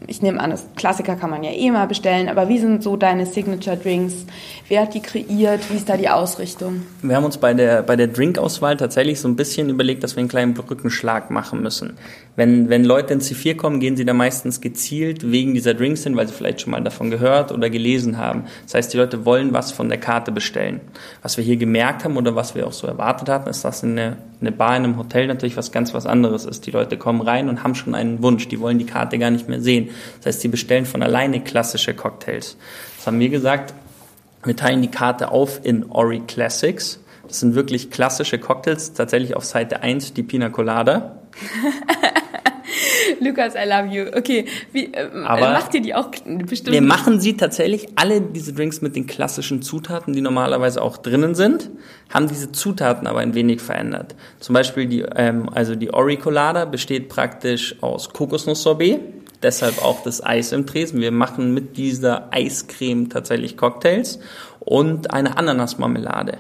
[0.09, 2.97] ich nehme an, das Klassiker kann man ja eh mal bestellen, aber wie sind so
[2.97, 4.25] deine Signature Drinks?
[4.66, 5.71] Wer hat die kreiert?
[5.71, 6.83] Wie ist da die Ausrichtung?
[7.03, 10.21] Wir haben uns bei der, bei der Drinkauswahl tatsächlich so ein bisschen überlegt, dass wir
[10.21, 11.99] einen kleinen Brückenschlag machen müssen.
[12.37, 16.16] Wenn, wenn Leute ins C4 kommen, gehen sie da meistens gezielt wegen dieser Drinks hin,
[16.16, 18.44] weil sie vielleicht schon mal davon gehört oder gelesen haben.
[18.64, 20.81] Das heißt, die Leute wollen was von der Karte bestellen.
[21.21, 24.16] Was wir hier gemerkt haben oder was wir auch so erwartet hatten, ist, dass eine,
[24.40, 26.66] eine Bar in einem Hotel natürlich was ganz was anderes ist.
[26.66, 28.48] Die Leute kommen rein und haben schon einen Wunsch.
[28.48, 29.90] Die wollen die Karte gar nicht mehr sehen.
[30.18, 32.57] Das heißt, sie bestellen von alleine klassische Cocktails.
[32.96, 33.74] Das haben wir gesagt.
[34.44, 37.01] Wir teilen die Karte auf in Ori Classics.
[37.27, 38.92] Das sind wirklich klassische Cocktails.
[38.92, 41.18] Tatsächlich auf Seite 1 die Pina Colada.
[43.20, 44.07] Lukas, I love you.
[44.16, 46.11] Okay, wie, äh, Aber macht ihr die auch
[46.46, 46.72] bestimmt?
[46.72, 51.35] Wir machen sie tatsächlich alle diese Drinks mit den klassischen Zutaten, die normalerweise auch drinnen
[51.35, 51.70] sind,
[52.12, 54.14] haben diese Zutaten aber ein wenig verändert.
[54.40, 59.00] Zum Beispiel die, ähm, also die Ori Colada besteht praktisch aus Kokosnuss-Sorbet,
[59.42, 61.00] deshalb auch das Eis im Tresen.
[61.00, 64.18] Wir machen mit dieser Eiscreme tatsächlich Cocktails
[64.61, 66.38] und eine Ananasmarmelade.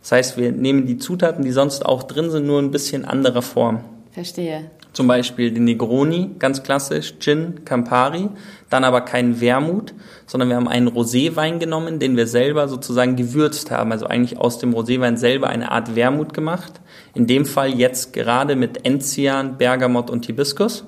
[0.00, 3.42] Das heißt, wir nehmen die Zutaten, die sonst auch drin sind, nur ein bisschen anderer
[3.42, 3.80] Form.
[4.12, 4.70] Verstehe.
[4.96, 8.30] Zum Beispiel den Negroni, ganz klassisch, Gin, Campari,
[8.70, 9.92] dann aber keinen Wermut,
[10.24, 14.58] sondern wir haben einen Roséwein genommen, den wir selber sozusagen gewürzt haben, also eigentlich aus
[14.58, 16.80] dem Roséwein selber eine Art Wermut gemacht.
[17.12, 20.86] In dem Fall jetzt gerade mit Enzian, Bergamot und Hibiskus.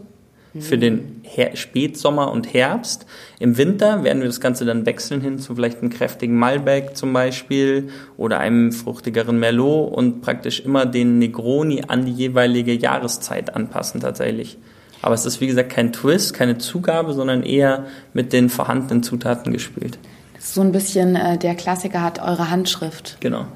[0.58, 3.06] Für den Her Spätsommer und Herbst.
[3.38, 7.12] Im Winter werden wir das Ganze dann wechseln hin zu vielleicht einem kräftigen Malbec zum
[7.12, 14.00] Beispiel oder einem fruchtigeren Merlot und praktisch immer den Negroni an die jeweilige Jahreszeit anpassen
[14.00, 14.58] tatsächlich.
[15.02, 19.52] Aber es ist wie gesagt kein Twist, keine Zugabe, sondern eher mit den vorhandenen Zutaten
[19.52, 19.98] gespielt.
[20.40, 23.18] So ein bisschen äh, der Klassiker hat eure Handschrift.
[23.20, 23.46] Genau.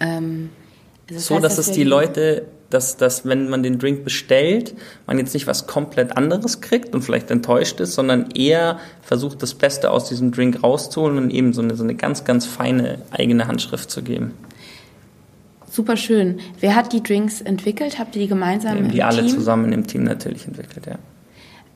[0.00, 0.50] Ähm,
[1.06, 4.74] das so, heißt, dass es die Leute dass, dass wenn man den Drink bestellt,
[5.06, 9.54] man jetzt nicht was komplett anderes kriegt und vielleicht enttäuscht ist, sondern eher versucht, das
[9.54, 13.46] Beste aus diesem Drink rauszuholen und eben so eine, so eine ganz, ganz feine eigene
[13.46, 14.32] Handschrift zu geben.
[15.70, 16.38] Super schön.
[16.60, 17.98] Wer hat die Drinks entwickelt?
[17.98, 19.30] Habt ihr die gemeinsam ja, die im alle Team?
[19.30, 20.98] zusammen im Team natürlich entwickelt, ja.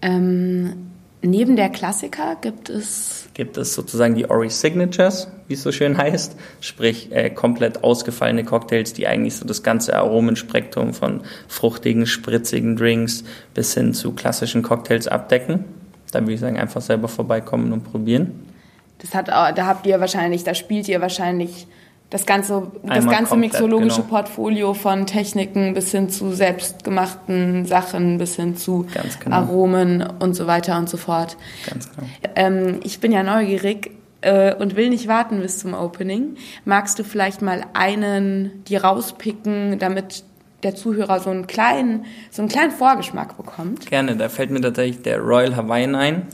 [0.01, 0.88] Ähm,
[1.22, 5.96] Neben der Klassiker gibt es gibt es sozusagen die Ori Signatures, wie es so schön
[5.96, 12.76] heißt, sprich äh, komplett ausgefallene Cocktails, die eigentlich so das ganze Aromenspektrum von fruchtigen, spritzigen
[12.76, 13.22] Drinks
[13.54, 15.64] bis hin zu klassischen Cocktails abdecken.
[16.11, 18.44] Da würde ich sagen, einfach selber vorbeikommen und probieren.
[18.98, 21.68] Das hat, da habt ihr wahrscheinlich, da spielt ihr wahrscheinlich
[22.11, 24.09] das ganze, das ganze komplett, mixologische genau.
[24.09, 28.87] Portfolio von Techniken bis hin zu selbstgemachten Sachen, bis hin zu
[29.23, 29.37] genau.
[29.37, 31.37] Aromen und so weiter und so fort.
[31.68, 32.09] Ganz genau.
[32.35, 33.90] Ähm, ich bin ja neugierig
[34.23, 36.37] äh, und will nicht warten bis zum Opening.
[36.64, 40.25] Magst du vielleicht mal einen die rauspicken, damit
[40.62, 43.87] der Zuhörer so einen kleinen, so einen kleinen Vorgeschmack bekommt?
[43.87, 46.27] Gerne, da fällt mir tatsächlich der Royal Hawaiian ein.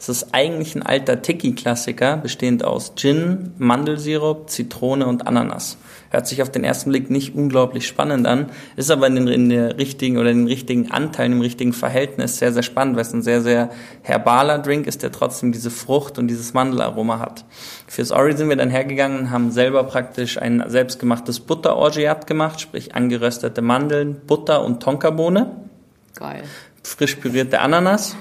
[0.00, 5.76] Es ist eigentlich ein alter Tiki-Klassiker, bestehend aus Gin, Mandelsirup, Zitrone und Ananas.
[6.08, 9.50] Hört sich auf den ersten Blick nicht unglaublich spannend an, ist aber in, den, in
[9.50, 13.20] der richtigen oder den richtigen Anteilen, im richtigen Verhältnis sehr, sehr spannend, weil es ein
[13.20, 13.68] sehr, sehr
[14.00, 17.44] herbaler Drink ist, der trotzdem diese Frucht und dieses Mandelaroma hat.
[17.86, 22.94] Fürs Ori sind wir dann hergegangen und haben selber praktisch ein selbstgemachtes Butter-Orgeat gemacht, sprich
[22.94, 25.68] angeröstete Mandeln, Butter und Tonkabohne.
[26.14, 26.44] Geil.
[26.82, 28.16] Frisch pürierte Ananas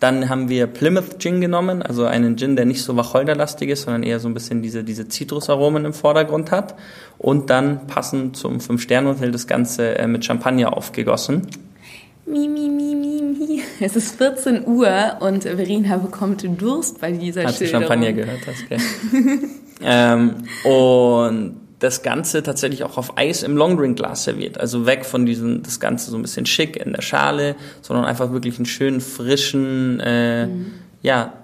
[0.00, 4.02] dann haben wir Plymouth Gin genommen, also einen Gin, der nicht so wacholderlastig ist, sondern
[4.02, 6.74] eher so ein bisschen diese, diese Zitrusaromen im Vordergrund hat.
[7.18, 11.46] Und dann passend zum Fünf-Sterne-Hotel das Ganze äh, mit Champagner aufgegossen.
[12.26, 13.62] Mi, mi, mi, mi, mi.
[13.80, 17.82] Es ist 14 Uhr und Verena bekommt Durst bei dieser Hat Schilderung.
[17.82, 18.78] Hast du Champagner gehört hast, gell?
[19.82, 24.58] ähm, und das Ganze tatsächlich auch auf Eis im Longdrink-Glas serviert.
[24.58, 28.32] Also weg von diesem, das Ganze so ein bisschen schick in der Schale, sondern einfach
[28.32, 30.72] wirklich einen schönen, frischen, äh, mhm.
[31.02, 31.34] ja,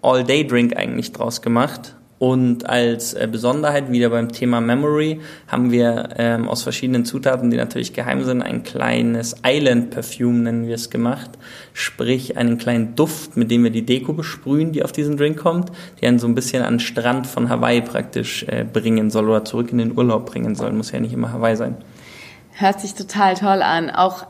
[0.00, 1.94] All-Day-Drink eigentlich draus gemacht.
[2.24, 7.58] Und als äh, Besonderheit wieder beim Thema Memory haben wir ähm, aus verschiedenen Zutaten, die
[7.58, 11.32] natürlich geheim sind, ein kleines Island Perfume nennen wir es gemacht.
[11.74, 15.70] Sprich einen kleinen Duft, mit dem wir die Deko besprühen, die auf diesen Drink kommt,
[16.00, 19.44] die einen so ein bisschen an den Strand von Hawaii praktisch äh, bringen soll oder
[19.44, 20.72] zurück in den Urlaub bringen soll.
[20.72, 21.76] Muss ja nicht immer Hawaii sein.
[22.52, 23.90] Hört sich total toll an.
[23.90, 24.24] Auch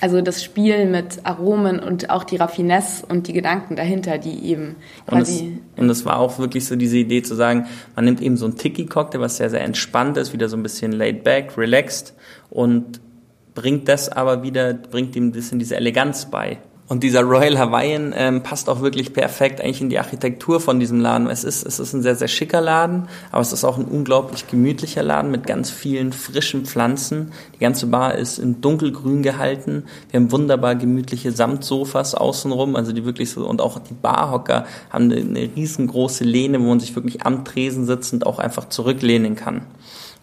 [0.00, 4.76] also das Spiel mit Aromen und auch die Raffinesse und die Gedanken dahinter, die eben
[5.06, 5.58] quasi.
[5.76, 8.56] Und es, war auch wirklich so diese Idee zu sagen, man nimmt eben so ein
[8.56, 12.14] Tiki-Cocktail, was sehr, sehr entspannt ist, wieder so ein bisschen laid back, relaxed
[12.50, 13.00] und
[13.54, 16.58] bringt das aber wieder, bringt ihm ein bisschen diese Eleganz bei.
[16.88, 21.00] Und dieser Royal Hawaiian ähm, passt auch wirklich perfekt eigentlich in die Architektur von diesem
[21.00, 21.28] Laden.
[21.28, 24.46] Es ist, es ist ein sehr, sehr schicker Laden, aber es ist auch ein unglaublich
[24.46, 27.32] gemütlicher Laden mit ganz vielen frischen Pflanzen.
[27.54, 29.84] Die ganze Bar ist in dunkelgrün gehalten.
[30.10, 35.12] Wir haben wunderbar gemütliche Samtsofas außenrum, also die wirklich so, und auch die Barhocker haben
[35.12, 39.66] eine, eine riesengroße Lehne, wo man sich wirklich am Tresen sitzend auch einfach zurücklehnen kann.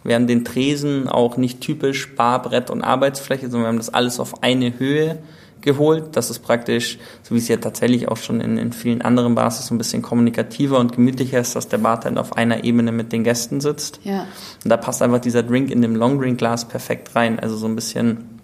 [0.03, 4.19] Wir haben den Tresen auch nicht typisch Barbrett und Arbeitsfläche, sondern wir haben das alles
[4.19, 5.19] auf eine Höhe
[5.65, 6.15] geholt.
[6.15, 9.59] Das ist praktisch, so wie es ja tatsächlich auch schon in, in vielen anderen Bars
[9.59, 13.11] ist, so ein bisschen kommunikativer und gemütlicher ist, dass der Bartender auf einer Ebene mit
[13.11, 13.99] den Gästen sitzt.
[14.03, 14.27] Ja.
[14.63, 17.39] Und da passt einfach dieser Drink in dem Long Drink Glas perfekt rein.
[17.39, 18.39] Also so ein bisschen,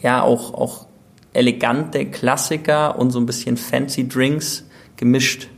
[0.00, 0.86] ja, auch, auch
[1.34, 4.64] elegante Klassiker und so ein bisschen fancy Drinks
[4.96, 5.48] gemischt.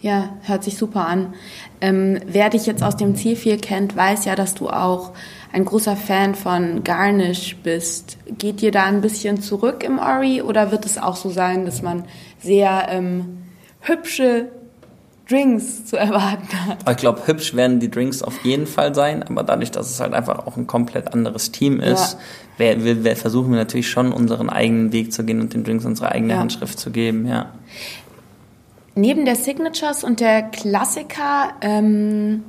[0.00, 1.34] Ja, hört sich super an.
[1.80, 5.12] Ähm, wer dich jetzt aus dem C4 kennt, weiß ja, dass du auch
[5.52, 8.18] ein großer Fan von Garnish bist.
[8.26, 11.82] Geht dir da ein bisschen zurück im Ori oder wird es auch so sein, dass
[11.82, 12.04] man
[12.38, 13.38] sehr ähm,
[13.80, 14.48] hübsche
[15.28, 16.90] Drinks zu erwarten hat?
[16.90, 20.14] Ich glaube, hübsch werden die Drinks auf jeden Fall sein, aber dadurch, dass es halt
[20.14, 22.18] einfach auch ein komplett anderes Team ist,
[22.58, 22.84] ja.
[22.84, 26.12] wir, wir, versuchen wir natürlich schon unseren eigenen Weg zu gehen und den Drinks unsere
[26.12, 26.38] eigene ja.
[26.40, 27.52] Handschrift zu geben, ja.
[28.94, 32.42] Neben der Signatures und der Klassiker ähm,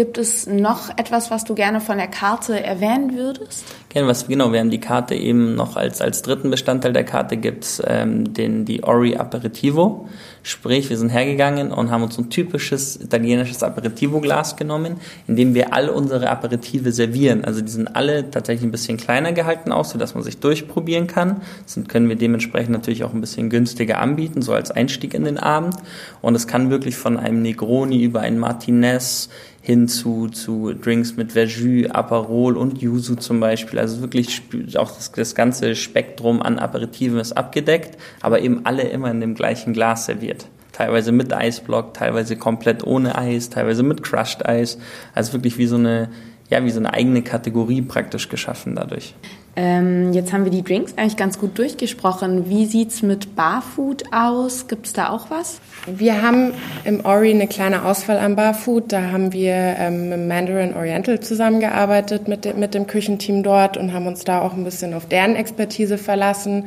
[0.00, 3.66] Gibt es noch etwas, was du gerne von der Karte erwähnen würdest?
[3.90, 7.36] Gerne, was genau, wir haben die Karte eben noch als, als dritten Bestandteil der Karte
[7.36, 10.08] gibt's ähm, den, die Ori Aperitivo.
[10.42, 15.74] Sprich, wir sind hergegangen und haben uns ein typisches italienisches Aperitivo-Glas genommen, in dem wir
[15.74, 17.44] all unsere Aperitive servieren.
[17.44, 21.42] Also die sind alle tatsächlich ein bisschen kleiner gehalten aus, sodass man sich durchprobieren kann.
[21.66, 25.36] Das können wir dementsprechend natürlich auch ein bisschen günstiger anbieten, so als Einstieg in den
[25.36, 25.74] Abend.
[26.22, 29.28] Und es kann wirklich von einem Negroni über ein Martinez
[29.60, 33.78] hin zu, zu Drinks mit Verjus, Aperol und Yuzu zum Beispiel.
[33.78, 34.42] Also wirklich
[34.76, 39.34] auch das, das ganze Spektrum an Aperitiven ist abgedeckt, aber eben alle immer in dem
[39.34, 44.78] gleichen Glas serviert teilweise mit Eisblock, teilweise komplett ohne Eis, teilweise mit Crushed Eis.
[45.14, 46.08] Also wirklich wie so eine,
[46.48, 49.14] ja, wie so eine eigene Kategorie praktisch geschaffen dadurch.
[49.62, 52.48] Ähm, jetzt haben wir die Drinks eigentlich ganz gut durchgesprochen.
[52.48, 54.68] Wie sieht's mit Barfood aus?
[54.68, 55.60] Gibt es da auch was?
[55.86, 58.90] Wir haben im Ori eine kleine Auswahl an Barfood.
[58.90, 63.92] Da haben wir ähm, mit Mandarin Oriental zusammengearbeitet mit, de mit dem Küchenteam dort und
[63.92, 66.64] haben uns da auch ein bisschen auf deren Expertise verlassen.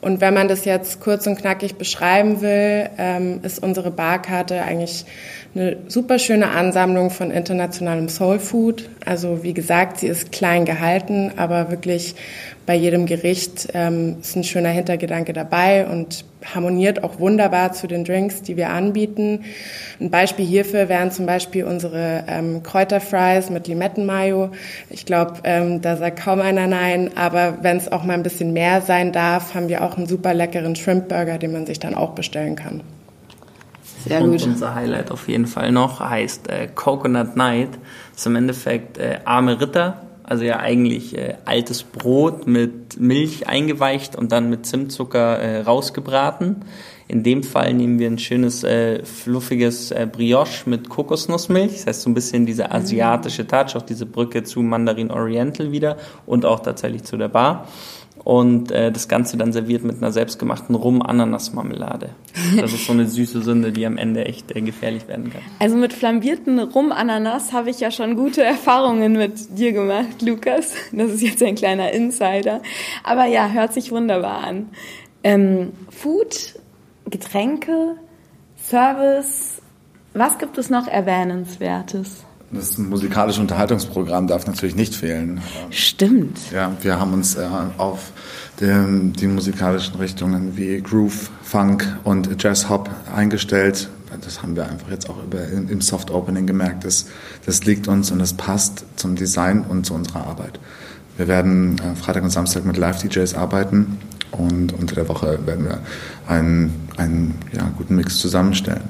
[0.00, 5.04] Und wenn man das jetzt kurz und knackig beschreiben will, ähm, ist unsere Barkarte eigentlich
[5.54, 8.88] eine super schöne Ansammlung von internationalem Soul Food.
[9.04, 12.14] Also wie gesagt, sie ist klein gehalten, aber wirklich
[12.70, 18.04] bei jedem Gericht ähm, ist ein schöner Hintergedanke dabei und harmoniert auch wunderbar zu den
[18.04, 19.40] Drinks, die wir anbieten.
[20.00, 24.52] Ein Beispiel hierfür wären zum Beispiel unsere ähm, Kräuterfries mit Limettenmayo.
[24.88, 28.52] Ich glaube, ähm, da sagt kaum einer nein, aber wenn es auch mal ein bisschen
[28.52, 32.10] mehr sein darf, haben wir auch einen super leckeren Shrimp-Burger, den man sich dann auch
[32.10, 32.84] bestellen kann.
[34.06, 34.44] Sehr und gut.
[34.44, 37.70] unser Highlight auf jeden Fall noch heißt äh, Coconut Night.
[38.12, 43.48] Das ist im Endeffekt äh, arme Ritter, also ja eigentlich äh, altes Brot mit Milch
[43.48, 46.64] eingeweicht und dann mit Zimtzucker äh, rausgebraten.
[47.08, 52.02] In dem Fall nehmen wir ein schönes äh, fluffiges äh, Brioche mit Kokosnussmilch, das heißt
[52.02, 56.60] so ein bisschen dieser asiatische Touch, auch diese Brücke zu Mandarin Oriental wieder und auch
[56.60, 57.66] tatsächlich zu der Bar
[58.24, 62.10] und äh, das Ganze dann serviert mit einer selbstgemachten Rum-Ananas-Marmelade.
[62.60, 65.42] Das ist so eine süße Sünde, die am Ende echt äh, gefährlich werden kann.
[65.58, 70.74] Also mit flambierten Rum-Ananas habe ich ja schon gute Erfahrungen mit dir gemacht, Lukas.
[70.92, 72.60] Das ist jetzt ein kleiner Insider.
[73.04, 74.68] Aber ja, hört sich wunderbar an.
[75.22, 76.58] Ähm, Food,
[77.08, 77.96] Getränke,
[78.62, 79.62] Service,
[80.14, 82.24] was gibt es noch Erwähnenswertes?
[82.52, 85.40] Das musikalische Unterhaltungsprogramm darf natürlich nicht fehlen.
[85.70, 86.38] Stimmt.
[86.52, 87.46] Ja, wir haben uns äh,
[87.78, 88.10] auf
[88.60, 93.88] den, die musikalischen Richtungen wie Groove, Funk und Jazz Hop eingestellt.
[94.24, 96.84] Das haben wir einfach jetzt auch über, im Soft Opening gemerkt.
[96.84, 97.06] Das,
[97.46, 100.58] das liegt uns und das passt zum Design und zu unserer Arbeit.
[101.16, 103.98] Wir werden äh, Freitag und Samstag mit Live-DJs arbeiten
[104.32, 105.78] und unter der Woche werden wir
[106.26, 108.82] einen, einen ja, guten Mix zusammenstellen.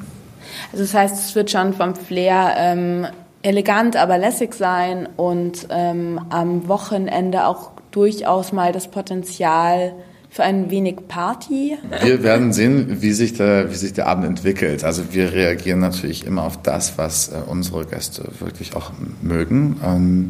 [0.73, 3.07] Also das heißt, es wird schon vom Flair ähm,
[3.42, 9.94] elegant, aber lässig sein und ähm, am Wochenende auch durchaus mal das Potenzial
[10.29, 11.76] für ein wenig Party.
[12.03, 14.85] Wir werden sehen, wie sich der, wie sich der Abend entwickelt.
[14.85, 19.81] Also wir reagieren natürlich immer auf das, was äh, unsere Gäste wirklich auch mögen.
[19.85, 20.29] Ähm,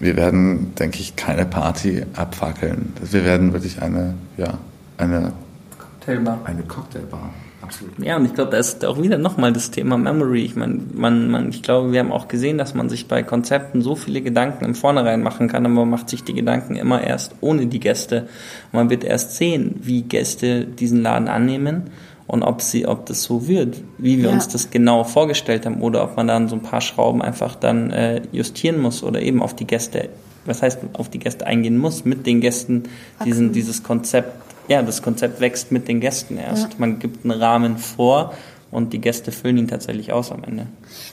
[0.00, 2.92] wir werden, denke ich, keine Party abfackeln.
[3.00, 4.58] Wir werden wirklich eine, ja,
[4.96, 5.32] eine
[5.78, 6.40] Cocktailbar.
[6.44, 7.30] Eine Cocktailbar
[7.60, 7.98] Absolut.
[7.98, 10.44] Ja, und ich glaube, da ist auch wieder nochmal das Thema Memory.
[10.44, 13.82] Ich meine, man, man, ich glaube, wir haben auch gesehen, dass man sich bei Konzepten
[13.82, 17.34] so viele Gedanken im Vornherein machen kann, aber man macht sich die Gedanken immer erst
[17.40, 18.28] ohne die Gäste.
[18.72, 21.90] Man wird erst sehen, wie Gäste diesen Laden annehmen
[22.28, 24.34] und ob sie, ob das so wird, wie wir ja.
[24.34, 27.90] uns das genau vorgestellt haben oder ob man dann so ein paar Schrauben einfach dann
[27.90, 30.10] äh, justieren muss oder eben auf die Gäste,
[30.44, 32.84] was heißt auf die Gäste eingehen muss, mit den Gästen
[33.24, 36.72] diesen, dieses Konzept ja, das Konzept wächst mit den Gästen erst.
[36.72, 36.78] Ja.
[36.78, 38.34] Man gibt einen Rahmen vor
[38.70, 40.66] und die Gäste füllen ihn tatsächlich aus am Ende.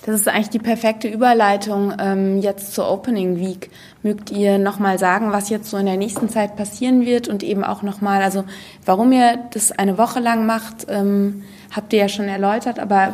[0.05, 3.69] Das ist eigentlich die perfekte Überleitung ähm, jetzt zur Opening Week.
[4.03, 7.63] Mögt ihr nochmal sagen, was jetzt so in der nächsten Zeit passieren wird und eben
[7.63, 8.43] auch nochmal, also
[8.85, 13.13] warum ihr das eine Woche lang macht, ähm, habt ihr ja schon erläutert, aber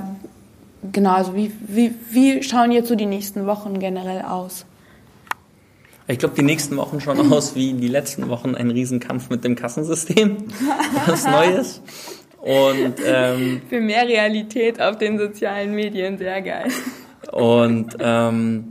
[0.91, 4.65] genau, also wie, wie, wie schauen jetzt so die nächsten Wochen generell aus?
[6.11, 9.55] Ich glaube, die nächsten Wochen schauen aus wie die letzten Wochen ein Riesenkampf mit dem
[9.55, 10.37] Kassensystem.
[11.05, 11.81] Was Neues.
[12.41, 16.67] Und ähm, für mehr Realität auf den sozialen Medien, sehr geil.
[17.31, 18.70] Und ähm,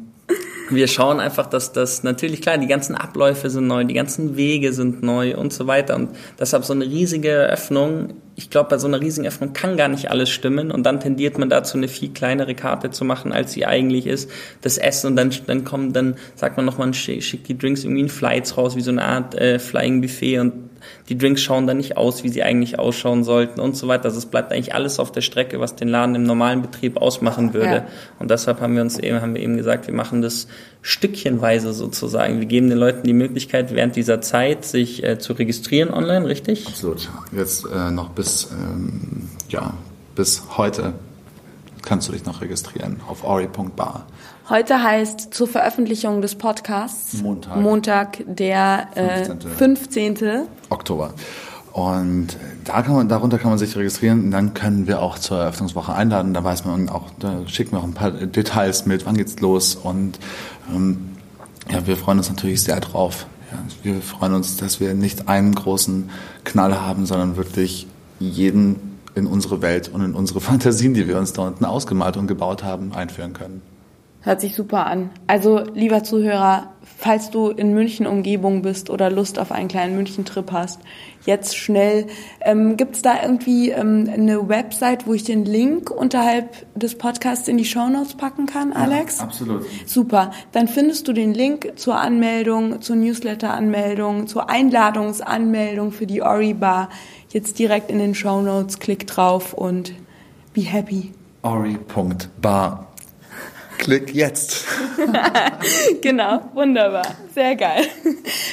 [0.70, 4.72] wir schauen einfach, dass das natürlich klar, die ganzen Abläufe sind neu, die ganzen Wege
[4.72, 5.96] sind neu und so weiter.
[5.96, 8.14] Und deshalb so eine riesige Öffnung.
[8.36, 11.38] Ich glaube, bei so einer riesigen Öffnung kann gar nicht alles stimmen und dann tendiert
[11.38, 14.30] man dazu, eine viel kleinere Karte zu machen, als sie eigentlich ist.
[14.62, 18.08] Das Essen und dann, dann kommt, dann sagt man nochmal, schickt die Drinks irgendwie in
[18.08, 20.69] Flights raus, wie so eine Art äh, Flying Buffet und
[21.08, 24.06] die Drinks schauen dann nicht aus, wie sie eigentlich ausschauen sollten und so weiter.
[24.06, 27.54] Also es bleibt eigentlich alles auf der Strecke, was den Laden im normalen Betrieb ausmachen
[27.54, 27.74] würde.
[27.74, 27.86] Ja.
[28.18, 30.48] Und deshalb haben wir uns eben, haben wir eben gesagt, wir machen das
[30.82, 32.40] stückchenweise sozusagen.
[32.40, 36.66] Wir geben den Leuten die Möglichkeit, während dieser Zeit sich äh, zu registrieren online, richtig?
[36.66, 37.08] Absolut.
[37.32, 39.74] Jetzt äh, noch bis, ähm, ja,
[40.14, 40.94] bis heute
[41.82, 44.06] kannst du dich noch registrieren auf ori.bar.
[44.50, 49.38] Heute heißt zur Veröffentlichung des Podcasts Montag, Montag der 15.
[49.38, 50.18] Äh, 15.
[50.70, 51.14] Oktober.
[51.72, 55.38] Und da kann man, darunter kann man sich registrieren und dann können wir auch zur
[55.38, 56.34] Eröffnungswoche einladen.
[56.34, 59.76] Da weiß man auch, da schicken wir auch ein paar Details mit, wann geht's los
[59.76, 60.18] und
[60.74, 61.10] ähm,
[61.70, 63.26] ja, wir freuen uns natürlich sehr drauf.
[63.52, 66.10] Ja, wir freuen uns, dass wir nicht einen großen
[66.42, 67.86] Knall haben, sondern wirklich
[68.18, 72.26] jeden in unsere Welt und in unsere Fantasien, die wir uns da unten ausgemalt und
[72.26, 73.62] gebaut haben, einführen können.
[74.22, 75.08] Hört sich super an.
[75.26, 80.52] Also, lieber Zuhörer, falls du in München Umgebung bist oder Lust auf einen kleinen München-Trip
[80.52, 80.80] hast,
[81.24, 82.06] jetzt schnell.
[82.42, 87.48] Ähm, Gibt es da irgendwie ähm, eine Website, wo ich den Link unterhalb des Podcasts
[87.48, 89.18] in die Shownotes packen kann, Alex?
[89.18, 89.64] Ja, absolut.
[89.86, 90.32] Super.
[90.52, 96.90] Dann findest du den Link zur Anmeldung, zur Newsletter-Anmeldung, zur Einladungsanmeldung für die Ori Bar
[97.30, 98.80] jetzt direkt in den Shownotes.
[98.80, 99.94] Klick drauf und
[100.52, 101.12] be happy.
[101.42, 102.89] Ori.bar
[103.80, 104.66] Klick jetzt.
[106.02, 107.16] genau, wunderbar.
[107.34, 107.86] Sehr geil.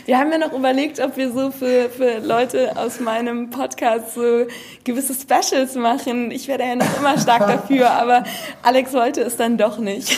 [0.06, 4.46] Wir haben ja noch überlegt, ob wir so für, für Leute aus meinem Podcast so
[4.86, 6.32] gewisse Specials machen.
[6.32, 8.24] Ich werde ja noch immer stark dafür, aber
[8.64, 10.18] Alex wollte es dann doch nicht.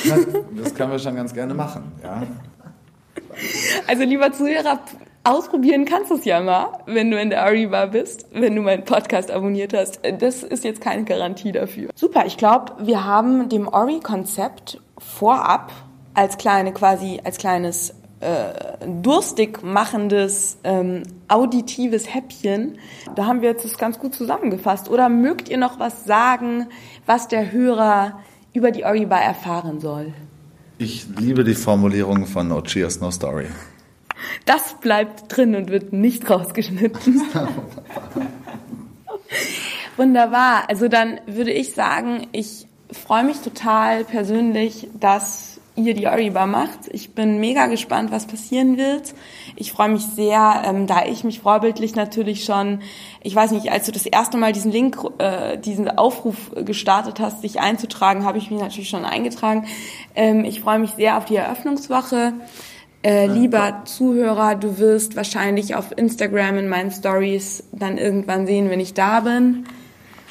[0.56, 2.22] Das können wir schon ganz gerne machen, ja.
[3.88, 4.80] Also lieber Zuhörer,
[5.24, 8.86] ausprobieren kannst du es ja mal, wenn du in der Ariba bist, wenn du meinen
[8.86, 10.02] Podcast abonniert hast.
[10.20, 11.90] Das ist jetzt keine Garantie dafür.
[11.96, 15.72] Super, ich glaube, wir haben dem Ori-Konzept vorab
[16.14, 18.54] als kleine quasi als kleines äh,
[19.02, 22.78] durstig machendes ähm, auditives Häppchen.
[23.16, 24.90] Da haben wir jetzt das ganz gut zusammengefasst.
[24.90, 26.68] Oder mögt ihr noch was sagen,
[27.06, 28.20] was der Hörer
[28.54, 30.14] über die Oriba erfahren soll?
[30.78, 33.48] Ich liebe die Formulierung von No Cheers, No Story.
[34.46, 37.22] Das bleibt drin und wird nicht rausgeschnitten.
[39.98, 40.70] Wunderbar.
[40.70, 46.88] Also dann würde ich sagen, ich freue mich total persönlich, dass ihr die Oriba macht.
[46.92, 49.14] Ich bin mega gespannt, was passieren wird.
[49.56, 52.82] Ich freue mich sehr, ähm, da ich mich vorbildlich natürlich schon,
[53.22, 57.42] ich weiß nicht, als du das erste Mal diesen Link, äh, diesen Aufruf gestartet hast,
[57.42, 59.68] sich einzutragen, habe ich mich natürlich schon eingetragen.
[60.16, 62.34] Ähm, ich freue mich sehr auf die Eröffnungswoche.
[63.02, 68.82] Äh, lieber Zuhörer, du wirst wahrscheinlich auf Instagram in meinen Stories dann irgendwann sehen, wenn
[68.82, 69.66] ich da bin.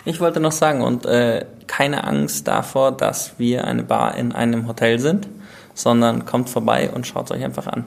[0.05, 4.67] Ich wollte noch sagen, und äh, keine Angst davor, dass wir eine Bar in einem
[4.67, 5.29] Hotel sind,
[5.75, 7.85] sondern kommt vorbei und schaut es euch einfach an.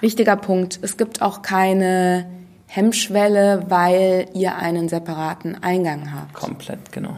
[0.00, 0.78] Wichtiger Punkt.
[0.82, 2.26] Es gibt auch keine
[2.66, 6.34] Hemmschwelle, weil ihr einen separaten Eingang habt.
[6.34, 7.16] Komplett, genau.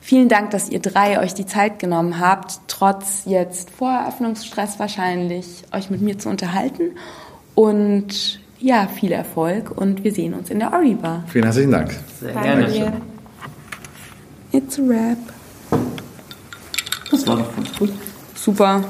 [0.00, 5.88] Vielen Dank, dass ihr drei euch die Zeit genommen habt, trotz jetzt Voreröffnungsstress wahrscheinlich, euch
[5.88, 6.96] mit mir zu unterhalten.
[7.54, 11.24] Und ja, viel Erfolg und wir sehen uns in der Ori Bar.
[11.28, 11.92] Vielen herzlichen Dank.
[12.20, 13.02] Sehr Danke gerne.
[14.52, 15.18] It's a wrap.
[17.22, 17.92] Das war doch ganz gut.
[18.34, 18.82] Super.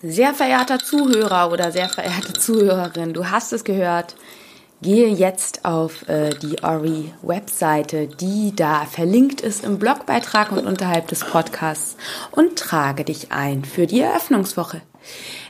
[0.00, 4.14] Sehr verehrter Zuhörer oder sehr verehrte Zuhörerin, du hast es gehört.
[4.80, 11.20] Gehe jetzt auf äh, die Ori-Webseite, die da verlinkt ist im Blogbeitrag und unterhalb des
[11.24, 11.96] Podcasts
[12.30, 14.82] und trage dich ein für die Eröffnungswoche.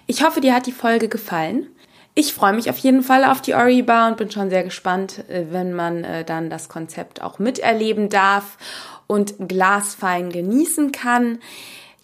[0.06, 1.66] Ich hoffe, dir hat die Folge gefallen.
[2.14, 5.24] Ich freue mich auf jeden Fall auf die Ori Bar und bin schon sehr gespannt,
[5.30, 8.58] äh, wenn man äh, dann das Konzept auch miterleben darf
[9.06, 11.38] und glasfein genießen kann.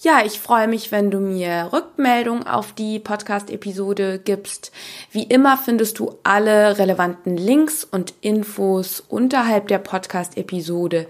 [0.00, 4.70] Ja, ich freue mich, wenn du mir Rückmeldung auf die Podcast-Episode gibst.
[5.10, 11.08] Wie immer findest du alle relevanten Links und Infos unterhalb der Podcast-Episode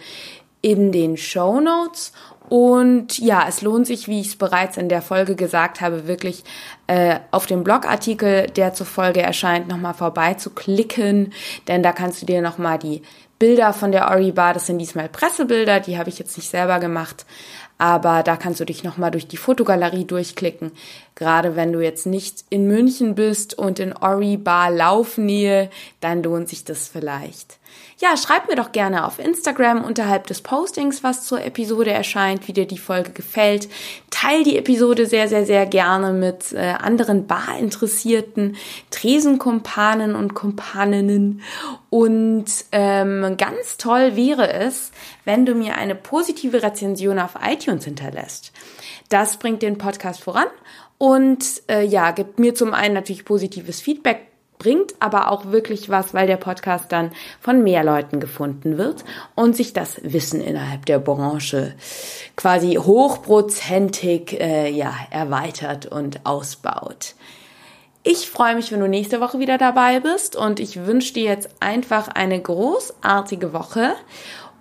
[0.62, 2.12] in den Show Notes.
[2.48, 6.44] Und ja, es lohnt sich, wie ich es bereits in der Folge gesagt habe, wirklich
[6.86, 11.34] äh, auf dem Blogartikel, der zur Folge erscheint, nochmal vorbeizuklicken,
[11.68, 13.02] denn da kannst du dir nochmal die
[13.38, 16.80] Bilder von der Ori Bar, das sind diesmal Pressebilder, die habe ich jetzt nicht selber
[16.80, 17.26] gemacht,
[17.76, 20.72] aber da kannst du dich nochmal durch die Fotogalerie durchklicken.
[21.14, 26.48] Gerade wenn du jetzt nicht in München bist und in Ori Bar Laufnähe, dann lohnt
[26.48, 27.58] sich das vielleicht.
[28.00, 32.52] Ja, schreib mir doch gerne auf Instagram unterhalb des Postings, was zur Episode erscheint wie
[32.52, 33.68] dir die Folge gefällt.
[34.10, 38.56] Teil die Episode sehr, sehr, sehr gerne mit äh, anderen Barinteressierten,
[38.90, 41.42] Tresenkumpanen und Kumpaninnen.
[41.90, 44.92] Und ähm, ganz toll wäre es,
[45.24, 48.52] wenn du mir eine positive Rezension auf iTunes hinterlässt.
[49.08, 50.46] Das bringt den Podcast voran
[50.98, 54.26] und äh, ja, gibt mir zum einen natürlich positives Feedback
[54.58, 59.04] bringt aber auch wirklich was, weil der Podcast dann von mehr Leuten gefunden wird
[59.34, 61.74] und sich das Wissen innerhalb der Branche
[62.36, 67.14] quasi hochprozentig äh, ja, erweitert und ausbaut.
[68.02, 71.50] Ich freue mich, wenn du nächste Woche wieder dabei bist und ich wünsche dir jetzt
[71.60, 73.94] einfach eine großartige Woche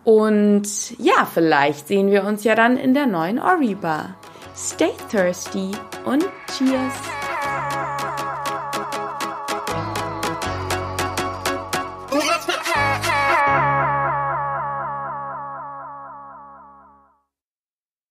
[0.04, 0.68] und
[1.00, 4.16] ja, vielleicht sehen wir uns ja dann in der neuen Ori Bar.
[4.56, 5.72] Stay thirsty
[6.06, 6.26] und
[6.58, 6.94] cheers!